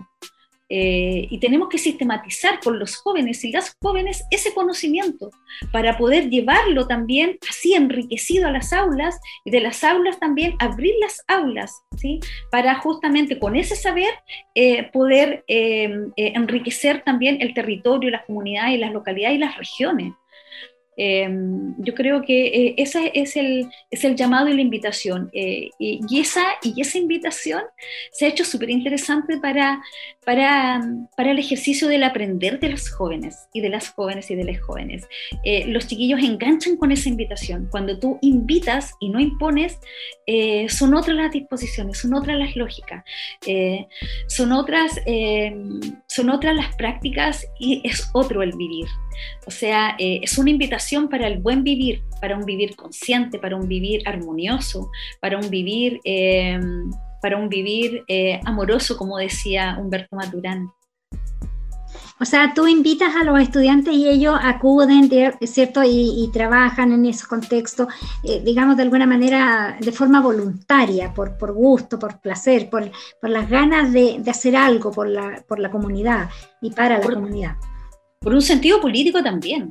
Eh, 0.75 1.27
y 1.29 1.37
tenemos 1.37 1.69
que 1.69 1.77
sistematizar 1.77 2.59
con 2.61 2.79
los 2.79 2.97
jóvenes 2.97 3.45
y 3.45 3.53
las 3.53 3.77
jóvenes 3.83 4.25
ese 4.31 4.55
conocimiento 4.55 5.31
para 5.71 5.99
poder 5.99 6.31
llevarlo 6.31 6.87
también 6.87 7.37
así 7.47 7.75
enriquecido 7.75 8.49
a 8.49 8.53
las 8.53 8.73
aulas 8.73 9.21
y 9.45 9.51
de 9.51 9.61
las 9.61 9.85
aulas 9.85 10.19
también 10.19 10.55
abrir 10.61 10.95
las 10.99 11.23
aulas, 11.29 11.83
¿sí? 11.99 12.21
Para 12.51 12.77
justamente 12.77 13.39
con 13.39 13.55
ese 13.55 13.77
saber 13.77 14.15
eh, 14.55 14.85
poder 14.93 15.45
enriquecer 15.47 17.03
también 17.03 17.43
el 17.43 17.53
territorio, 17.53 18.11
las 18.11 18.25
comunidades 18.25 18.81
las 18.81 18.93
localidades 18.93 19.37
y 19.37 19.41
las 19.41 19.59
regiones. 19.59 20.15
Em, 20.97 21.75
yo 21.79 21.95
creo 21.95 22.23
que 22.23 22.47
eh, 22.49 22.75
ese 22.77 23.13
es 23.15 23.37
el, 23.37 23.69
es 23.91 24.05
el 24.05 24.15
llamado 24.15 24.49
y 24.49 24.55
la 24.55 24.61
invitación. 24.61 25.31
Eh, 25.33 25.71
y, 25.79 26.21
esa, 26.21 26.43
y 26.63 26.81
esa 26.81 26.99
invitación 26.99 27.63
se 28.13 28.27
ha 28.27 28.29
hecho 28.29 28.45
súper 28.45 28.71
interesante 28.71 29.39
para, 29.39 29.83
para, 30.25 30.83
para, 31.17 31.31
el 31.31 31.39
ejercicio 31.39 31.89
del 31.89 32.05
aprender 32.05 32.61
de 32.61 32.69
los 32.69 32.91
jóvenes 32.91 33.49
y 33.53 33.61
de 33.61 33.71
las 33.71 33.91
jóvenes 33.91 34.31
y 34.31 34.35
de 34.35 34.45
las 34.45 34.61
jóvenes. 34.61 35.09
Eh, 35.45 35.67
los 35.67 35.87
chiquillos 35.87 36.21
enganchan 36.23 36.77
con 36.77 36.93
esa 36.93 37.09
invitación. 37.09 37.69
Cuando 37.71 37.99
tú 37.99 38.19
invitas 38.21 38.93
y 39.01 39.09
no 39.09 39.19
impones, 39.21 39.79
son 40.69 40.95
otras 40.95 41.17
las 41.17 41.33
disposiciones, 41.33 41.99
son 41.99 42.15
otras 42.15 42.39
las 42.39 42.57
lógicas, 42.57 43.05
son, 44.29 44.53
otras, 44.53 45.01
son 46.07 46.31
otras 46.31 46.57
las 46.57 46.75
prácticas 46.77 47.47
y 47.59 47.83
es 47.85 48.09
otro 48.15 48.43
el 48.43 48.53
vivir. 48.53 48.87
O 49.47 49.51
sea, 49.51 49.95
es 49.99 50.39
una 50.39 50.51
invitación 50.51 51.09
para 51.09 51.27
el 51.27 51.39
buen 51.39 51.65
vivir, 51.65 52.03
para 52.21 52.37
un 52.37 52.45
vivir 52.45 52.77
consciente, 52.77 53.39
para 53.39 53.57
un 53.57 53.69
vivir 53.69 54.07
armonioso, 54.07 54.91
para 55.21 55.39
un 55.39 55.51
vivir, 55.51 56.01
eh, 56.05 56.59
para 57.21 57.37
un 57.37 57.49
vivir 57.49 58.05
eh, 58.09 58.41
amoroso, 58.45 58.97
como 58.97 59.19
decía 59.19 59.77
Humberto 59.81 60.17
Maturán. 60.17 60.69
O 62.21 62.25
sea, 62.25 62.55
tú 62.55 62.69
invitas 62.69 63.17
a 63.17 63.25
los 63.25 63.41
estudiantes 63.41 63.93
y 63.95 64.09
ellos 64.09 64.39
acuden, 64.41 65.11
¿cierto? 65.43 65.83
Y, 65.85 66.31
trabajan 66.33 66.93
en 66.93 67.05
esos 67.07 67.27
contextos, 67.27 67.89
eh, 68.23 68.41
digamos, 68.45 68.77
de 68.77 68.85
alguna 68.85 69.07
manera, 69.07 69.77
de 69.81 69.91
forma 69.91 70.21
voluntaria, 70.21 71.13
por, 71.13 71.37
por 71.37 71.53
gusto, 71.53 71.99
por 71.99 72.21
placer, 72.21 72.71
por, 72.71 72.89
por 73.21 73.31
las 73.31 73.51
ganas 73.51 73.93
de, 73.93 74.19
de, 74.21 74.31
hacer 74.31 74.55
algo 74.55 74.93
por 74.93 75.09
la, 75.09 75.43
por 75.49 75.59
la 75.59 75.71
comunidad 75.73 76.31
y 76.61 76.71
para 76.71 76.99
la 76.99 77.13
comunidad. 77.13 77.57
Por 78.23 78.35
un 78.35 78.43
sentido 78.43 78.81
político 78.81 79.23
también 79.23 79.69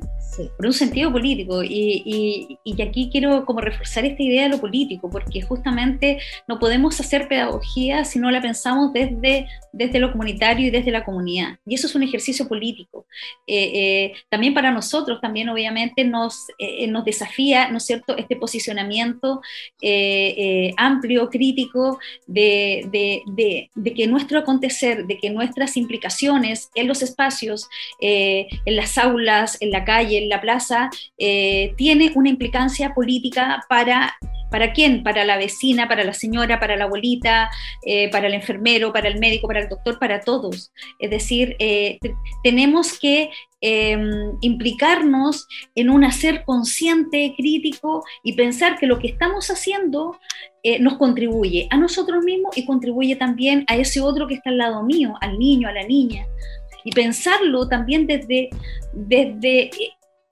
por 0.56 0.66
un 0.66 0.72
sentido 0.72 1.12
político. 1.12 1.62
Y, 1.62 2.58
y, 2.64 2.82
aquí 2.82 3.10
quiero 3.12 3.44
como 3.44 3.60
reforzar 3.60 4.04
esta 4.04 4.22
idea 4.22 4.44
de 4.44 4.48
lo 4.48 4.60
político, 4.60 5.08
porque 5.10 5.42
justamente 5.42 6.18
no 6.48 6.58
podemos 6.58 6.98
hacer 7.00 7.28
pedagogía 7.28 8.04
si 8.04 8.18
no 8.18 8.30
la 8.30 8.40
pensamos 8.40 8.92
desde, 8.92 9.46
desde 9.72 9.98
lo 9.98 10.10
comunitario 10.10 10.66
y 10.66 10.70
desde 10.70 10.90
la 10.90 11.04
comunidad. 11.04 11.58
Y 11.66 11.74
eso 11.74 11.86
es 11.86 11.94
un 11.94 12.02
ejercicio 12.02 12.48
político. 12.48 13.06
Eh, 13.46 13.72
eh, 13.74 14.12
también 14.28 14.54
para 14.54 14.70
nosotros, 14.70 15.20
también 15.20 15.48
obviamente 15.48 16.04
nos, 16.04 16.46
eh, 16.58 16.86
nos 16.86 17.04
desafía, 17.04 17.68
¿no 17.70 17.78
es 17.78 17.86
cierto?, 17.86 18.16
este 18.16 18.36
posicionamiento 18.36 19.40
amplio, 20.76 21.28
crítico, 21.28 21.98
de, 22.26 22.88
de, 22.90 23.70
de, 23.74 23.94
que 23.94 24.06
nuestro 24.06 24.38
acontecer, 24.38 25.06
de 25.06 25.18
que 25.18 25.30
nuestras 25.30 25.76
implicaciones 25.76 26.70
en 26.74 26.88
los 26.88 27.02
espacios, 27.02 27.68
en 28.00 28.76
las 28.76 28.98
aulas, 28.98 29.58
en 29.60 29.70
la 29.70 29.84
calle, 29.84 30.21
la 30.28 30.40
plaza 30.40 30.90
eh, 31.18 31.74
tiene 31.76 32.12
una 32.14 32.28
implicancia 32.28 32.94
política 32.94 33.64
para 33.68 34.14
¿Para 34.52 34.74
quién? 34.74 35.02
Para 35.02 35.24
la 35.24 35.38
vecina, 35.38 35.88
para 35.88 36.04
la 36.04 36.12
señora, 36.12 36.60
para 36.60 36.76
la 36.76 36.84
abuelita, 36.84 37.50
eh, 37.86 38.10
para 38.10 38.26
el 38.26 38.34
enfermero, 38.34 38.92
para 38.92 39.08
el 39.08 39.18
médico, 39.18 39.48
para 39.48 39.60
el 39.60 39.68
doctor, 39.68 39.98
para 39.98 40.20
todos. 40.20 40.70
Es 40.98 41.10
decir, 41.10 41.56
eh, 41.58 41.98
tenemos 42.44 42.98
que 42.98 43.30
em, 43.62 44.36
implicarnos 44.42 45.48
en 45.74 45.88
un 45.88 46.04
hacer 46.04 46.44
consciente, 46.44 47.32
crítico 47.34 48.04
y 48.22 48.34
pensar 48.34 48.78
que 48.78 48.86
lo 48.86 48.98
que 48.98 49.08
estamos 49.08 49.48
haciendo 49.50 50.18
nos 50.78 50.96
contribuye 50.96 51.66
a 51.70 51.76
nosotros 51.76 52.22
mismos 52.22 52.56
y 52.56 52.64
contribuye 52.64 53.16
también 53.16 53.64
a 53.66 53.74
ese 53.74 54.00
otro 54.00 54.28
que 54.28 54.34
está 54.34 54.50
al 54.50 54.58
lado 54.58 54.84
mío, 54.84 55.14
al 55.20 55.36
niño, 55.36 55.68
a 55.68 55.72
la 55.72 55.84
niña. 55.84 56.24
Y 56.84 56.92
pensarlo 56.92 57.68
también 57.68 58.06
desde, 58.06 58.50
desde 58.92 59.70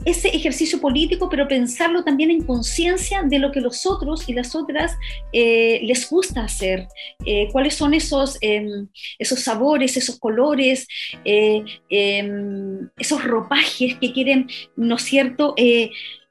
ese 0.04 0.28
ejercicio 0.28 0.80
político, 0.80 1.28
pero 1.28 1.46
pensarlo 1.46 2.04
también 2.04 2.30
en 2.30 2.44
conciencia 2.44 3.22
de 3.22 3.38
lo 3.38 3.52
que 3.52 3.60
los 3.60 3.84
otros 3.86 4.28
y 4.28 4.32
las 4.32 4.54
otras 4.54 4.96
eh, 5.32 5.80
les 5.82 6.08
gusta 6.08 6.42
hacer, 6.42 6.88
eh, 7.24 7.48
cuáles 7.52 7.74
son 7.74 7.94
esos, 7.94 8.38
em, 8.40 8.88
esos 9.18 9.40
sabores, 9.40 9.96
esos 9.96 10.18
colores, 10.18 10.86
eh, 11.24 11.62
em, 11.90 12.88
esos 12.96 13.22
ropajes 13.24 13.96
que 13.98 14.12
quieren, 14.12 14.48
¿no 14.76 14.96
es 14.96 15.02
cierto?, 15.02 15.54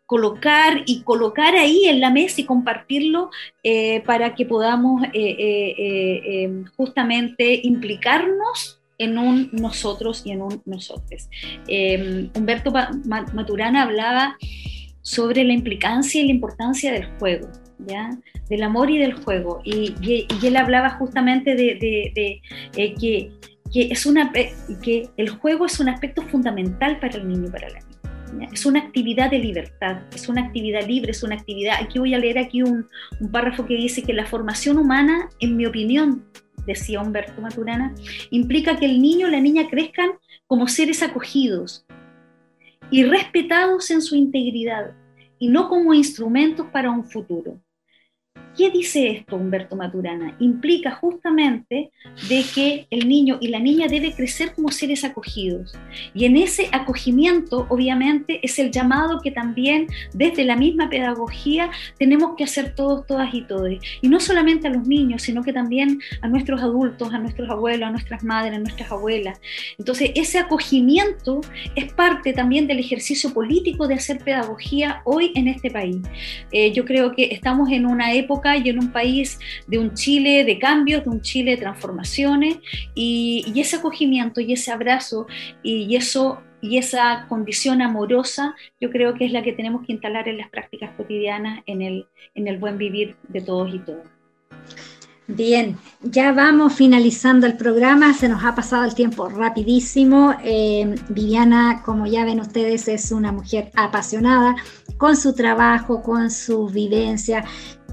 colocar 0.06 0.82
y 0.88 1.04
colocar 1.04 1.56
ahí 1.56 1.86
en 1.86 2.00
la 2.00 2.10
mesa 2.10 2.42
y 2.42 2.46
compartirlo 2.46 3.30
para 4.06 4.34
que 4.34 4.46
podamos 4.46 5.04
justamente 6.76 7.60
implicarnos 7.64 8.79
en 9.00 9.18
un 9.18 9.50
nosotros 9.54 10.22
y 10.26 10.32
en 10.32 10.42
un 10.42 10.62
nosotros. 10.66 11.30
Em, 11.68 12.30
Humberto 12.36 12.72
Maturana 13.34 13.84
hablaba 13.84 14.38
sobre 15.02 15.44
la 15.44 15.54
implicancia 15.54 16.22
y 16.22 16.26
la 16.26 16.32
importancia 16.32 16.92
del 16.92 17.06
juego, 17.18 17.50
¿ya? 17.88 18.12
del 18.50 18.64
amor 18.64 18.92
y 18.92 18.98
del 19.00 19.14
juego. 19.14 19.62
Y, 19.64 19.96
él 20.44 20.58
hablaba 20.58 20.92
justamente 20.92 21.56
de, 21.56 22.42
eh, 22.76 22.96
que, 22.96 23.32
es 23.74 24.06
una, 24.06 24.32
que 24.84 25.10
el 25.18 25.30
juego 25.30 25.66
es 25.66 25.80
un 25.80 25.90
aspecto 25.90 26.22
fundamental 26.24 27.00
para 27.00 27.18
el 27.18 27.28
niño 27.28 27.48
y 27.48 27.52
para 27.52 27.70
la 27.70 27.80
niña. 27.80 28.50
Es 28.54 28.66
una 28.66 28.80
actividad 28.80 29.32
de 29.32 29.40
libertad, 29.40 30.02
es 30.14 30.30
una 30.30 30.42
actividad 30.42 30.86
libre, 30.86 31.12
es 31.12 31.24
una 31.24 31.36
actividad. 31.36 31.76
Aquí 31.82 31.98
voy 31.98 32.14
a 32.14 32.20
leer 32.20 32.38
aquí 32.38 32.62
un, 32.62 32.86
un 33.20 33.32
párrafo 33.32 33.66
que 33.66 33.76
dice 33.76 34.04
que 34.04 34.14
la 34.14 34.26
formación 34.26 34.78
humana, 34.78 35.30
en 35.40 35.58
mi 35.58 35.66
opinión, 35.66 36.26
decía 36.70 37.02
Humberto 37.02 37.42
Maturana, 37.42 37.94
implica 38.30 38.78
que 38.78 38.86
el 38.86 39.02
niño 39.02 39.28
o 39.28 39.30
la 39.30 39.42
niña 39.42 39.68
crezcan 39.70 40.12
como 40.48 40.68
seres 40.68 41.04
acogidos 41.04 41.86
y 42.92 43.04
respetados 43.04 43.92
en 43.92 44.02
su 44.02 44.16
integridad 44.16 44.94
y 45.40 45.50
no 45.50 45.68
como 45.68 45.94
instrumentos 45.94 46.68
para 46.68 46.92
un 46.92 47.04
futuro. 47.04 47.60
¿Qué 48.58 48.70
dice 48.72 49.10
esto 49.12 49.36
Humberto 49.36 49.76
Maturana? 49.76 50.36
Implica 50.40 50.92
justamente 50.92 51.92
de 52.28 52.44
que 52.54 52.88
el 52.90 53.08
niño 53.08 53.38
y 53.40 53.50
la 53.50 53.60
niña 53.60 53.88
debe 53.88 54.14
crecer 54.14 54.54
como 54.54 54.70
seres 54.72 55.04
acogidos. 55.04 55.78
Y 56.14 56.26
en 56.26 56.36
ese 56.36 56.68
acogimiento, 56.72 57.68
obviamente, 57.70 58.40
es 58.44 58.60
el 58.60 58.72
llamado 58.72 59.22
que 59.22 59.32
también 59.32 59.88
desde 60.14 60.44
la 60.44 60.56
misma 60.56 60.90
pedagogía 60.90 61.70
tenemos 61.98 62.36
que 62.36 62.44
hacer 62.44 62.76
todos, 62.76 63.06
todas 63.06 63.34
y 63.34 63.44
todos. 63.44 63.70
Y 64.02 64.10
no 64.10 64.20
solamente 64.20 64.68
a 64.68 64.72
los 64.72 64.88
niños, 64.88 65.22
sino 65.22 65.44
que 65.44 65.54
también 65.54 66.00
a 66.22 66.28
nuestros 66.28 66.62
adultos, 66.62 67.14
a 67.14 67.20
nuestros 67.20 67.50
abuelos, 67.50 67.88
a 67.88 67.92
nuestras 67.92 68.24
madres, 68.24 68.56
a 68.56 68.60
nuestras 68.60 68.92
abuelas. 68.92 69.40
Entonces, 69.78 70.12
ese 70.16 70.40
acogimiento 70.40 71.42
es 71.76 71.94
parte 71.94 72.34
también 72.34 72.68
del 72.68 72.80
ejercicio 72.80 73.34
político 73.34 73.88
de 73.88 73.96
hacer 73.96 74.20
pedagogía 74.20 75.02
hoy 75.06 75.32
en 75.36 75.48
este 75.48 75.70
país. 75.70 75.98
Eh, 76.52 76.74
yo 76.74 76.84
creo 76.84 77.14
que 77.14 77.30
estamos 77.32 77.70
en 77.70 77.86
una 77.86 78.14
época 78.14 78.39
y 78.58 78.70
en 78.70 78.80
un 78.80 78.92
país 78.92 79.40
de 79.68 79.78
un 79.78 79.94
Chile 79.94 80.44
de 80.44 80.60
cambios, 80.60 81.04
de 81.04 81.10
un 81.10 81.22
Chile 81.22 81.52
de 81.52 81.58
transformaciones, 81.58 82.58
y, 82.96 83.54
ese 83.60 83.78
acogimiento 83.78 84.40
y 84.40 84.54
ese 84.54 84.72
abrazo 84.72 85.28
y, 85.64 85.96
eso 85.96 86.42
y 86.62 86.78
esa 86.78 87.26
condición 87.28 87.82
amorosa, 87.82 88.56
yo 88.80 88.90
creo 88.90 89.14
que 89.14 89.26
es 89.26 89.32
la 89.32 89.44
que 89.44 89.54
tenemos 89.54 89.86
que 89.86 89.94
instalar 89.94 90.28
en 90.28 90.38
las 90.38 90.50
prácticas 90.50 90.92
cotidianas, 90.96 91.62
en 91.66 91.82
el, 91.82 92.08
en 92.36 92.48
el 92.48 92.58
buen 92.58 92.78
vivir 92.78 93.16
de 93.28 93.42
todos 93.42 93.74
y 93.74 93.80
todas. 93.80 94.08
Bien, 95.32 95.78
ya 96.02 96.32
vamos 96.32 96.74
finalizando 96.74 97.46
el 97.46 97.56
programa, 97.56 98.16
se 98.16 98.28
nos 98.28 98.44
ha 98.44 98.56
pasado 98.56 98.84
el 98.86 98.96
tiempo 98.96 99.30
rapidísimo. 99.30 100.34
Eh, 100.44 100.96
Viviana, 101.10 101.84
como 101.86 102.08
ya 102.08 102.26
ven 102.26 102.40
ustedes, 102.40 102.88
es 102.88 103.12
una 103.12 103.32
mujer 103.32 103.70
apasionada 103.76 104.56
con 104.98 105.16
su 105.16 105.36
trabajo, 105.36 106.02
con 106.02 106.32
su 106.32 106.68
vivencia, 106.68 107.46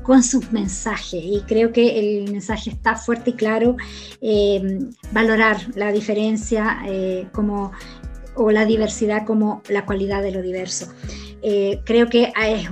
con 0.06 0.22
sus 0.22 0.52
mensajes 0.52 1.20
y 1.20 1.42
creo 1.48 1.72
que 1.72 1.98
el 1.98 2.30
mensaje 2.30 2.70
está 2.70 2.94
fuerte 2.94 3.30
y 3.30 3.32
claro, 3.32 3.76
eh, 4.20 4.78
valorar 5.10 5.56
la 5.74 5.90
diferencia 5.90 6.78
eh, 6.86 7.26
como, 7.32 7.72
o 8.36 8.52
la 8.52 8.64
diversidad 8.64 9.26
como 9.26 9.62
la 9.68 9.84
cualidad 9.84 10.22
de 10.22 10.30
lo 10.30 10.42
diverso. 10.42 10.86
Eh, 11.42 11.80
creo 11.84 12.08
que 12.08 12.32
es 12.40 12.70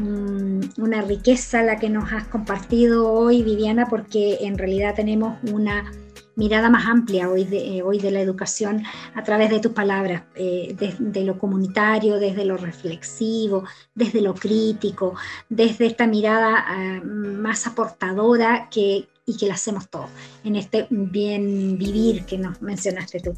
una 0.79 1.03
riqueza 1.03 1.63
la 1.63 1.77
que 1.77 1.91
nos 1.91 2.13
has 2.13 2.29
compartido 2.29 3.13
hoy, 3.13 3.43
Viviana, 3.43 3.87
porque 3.89 4.39
en 4.41 4.57
realidad 4.57 4.95
tenemos 4.95 5.37
una 5.51 5.91
mirada 6.37 6.71
más 6.71 6.87
amplia 6.87 7.29
hoy 7.29 7.45
de, 7.45 7.79
eh, 7.79 7.83
hoy 7.83 7.99
de 7.99 8.11
la 8.11 8.21
educación 8.21 8.83
a 9.15 9.23
través 9.23 9.51
de 9.51 9.61
tus 9.61 9.73
palabras, 9.73 10.23
eh, 10.35 10.75
desde 10.79 11.25
lo 11.25 11.39
comunitario, 11.39 12.19
desde 12.19 12.45
lo 12.45 12.57
reflexivo, 12.57 13.65
desde 13.95 14.21
lo 14.21 14.35
crítico, 14.35 15.15
desde 15.49 15.87
esta 15.87 16.07
mirada 16.07 16.65
ah, 16.67 17.01
más 17.05 17.67
aportadora 17.67 18.69
que, 18.71 19.09
y 19.27 19.37
que 19.37 19.47
la 19.47 19.55
hacemos 19.55 19.89
todos 19.89 20.11
en 20.45 20.57
este 20.57 20.87
bien 20.91 21.79
vivir 21.79 22.27
que 22.27 22.37
nos 22.37 22.61
mencionaste 22.61 23.21
tú. 23.21 23.35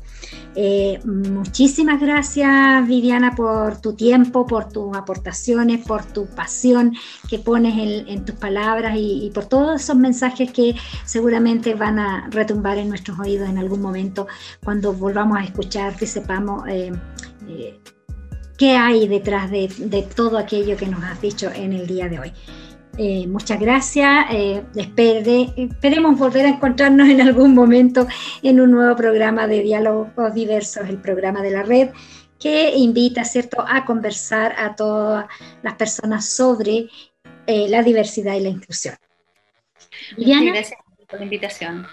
Eh, 0.56 0.98
muchísimas 1.04 2.00
gracias 2.00 2.86
Viviana 2.88 3.36
por 3.36 3.80
tu 3.80 3.94
tiempo, 3.94 4.46
por 4.46 4.68
tus 4.68 4.96
aportaciones, 4.96 5.86
por 5.86 6.04
tu 6.04 6.26
pasión 6.26 6.94
que 7.28 7.38
pones 7.38 7.74
en, 8.08 8.24
tus 8.24 8.34
palabras 8.34 8.96
y, 8.98 9.30
por 9.32 9.46
todos 9.46 9.80
esos 9.80 9.96
mensajes 9.96 10.50
que 10.50 10.74
seguramente 11.04 11.74
van 11.74 12.00
a 12.00 12.28
retumbar 12.30 12.78
en 12.78 12.88
nuestros 12.88 13.18
oídos 13.20 13.48
en 13.48 13.58
algún 13.58 13.80
momento 13.80 14.26
cuando 14.64 14.92
volvamos 14.92 15.38
a 15.38 15.44
escucharte 15.44 16.04
y 16.04 16.08
sepamos 16.08 16.66
eh, 16.68 16.92
eh, 17.48 17.78
qué 18.58 18.76
hay 18.76 19.06
detrás 19.06 19.50
de, 19.52 19.68
de 19.78 20.02
todo 20.02 20.36
aquello 20.38 20.76
que 20.76 20.86
nos 20.86 21.04
has 21.04 21.20
dicho 21.20 21.48
en 21.54 21.72
el 21.72 21.86
día 21.86 22.08
de 22.08 22.18
hoy. 22.18 22.32
Eh, 22.98 23.26
muchas 23.26 23.60
gracias. 23.60 24.26
Eh, 24.30 24.62
esperemos 24.74 26.18
volver 26.18 26.46
a 26.46 26.48
encontrarnos 26.48 27.08
en 27.08 27.20
algún 27.20 27.54
momento 27.54 28.06
en 28.42 28.60
un 28.60 28.70
nuevo 28.70 28.96
programa 28.96 29.46
de 29.46 29.62
diálogos 29.62 30.34
diversos, 30.34 30.88
el 30.88 30.98
programa 30.98 31.42
de 31.42 31.50
la 31.50 31.62
red, 31.62 31.90
que 32.38 32.74
invita 32.76 33.24
¿cierto? 33.24 33.64
a 33.66 33.84
conversar 33.84 34.54
a 34.58 34.74
todas 34.74 35.26
las 35.62 35.74
personas 35.74 36.26
sobre 36.26 36.88
eh, 37.46 37.68
la 37.68 37.82
diversidad 37.82 38.34
y 38.34 38.40
la 38.40 38.48
inclusión. 38.48 38.96
Muchas 40.16 40.42
gracias 40.42 40.80
por 41.08 41.18
la 41.18 41.24
invitación. 41.24 41.86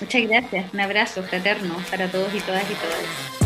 Muchas 0.00 0.22
gracias. 0.22 0.74
Un 0.74 0.80
abrazo 0.80 1.22
fraterno 1.22 1.76
para 1.90 2.10
todos 2.10 2.34
y 2.34 2.40
todas 2.40 2.64
y 2.70 2.74
todas. 2.74 3.36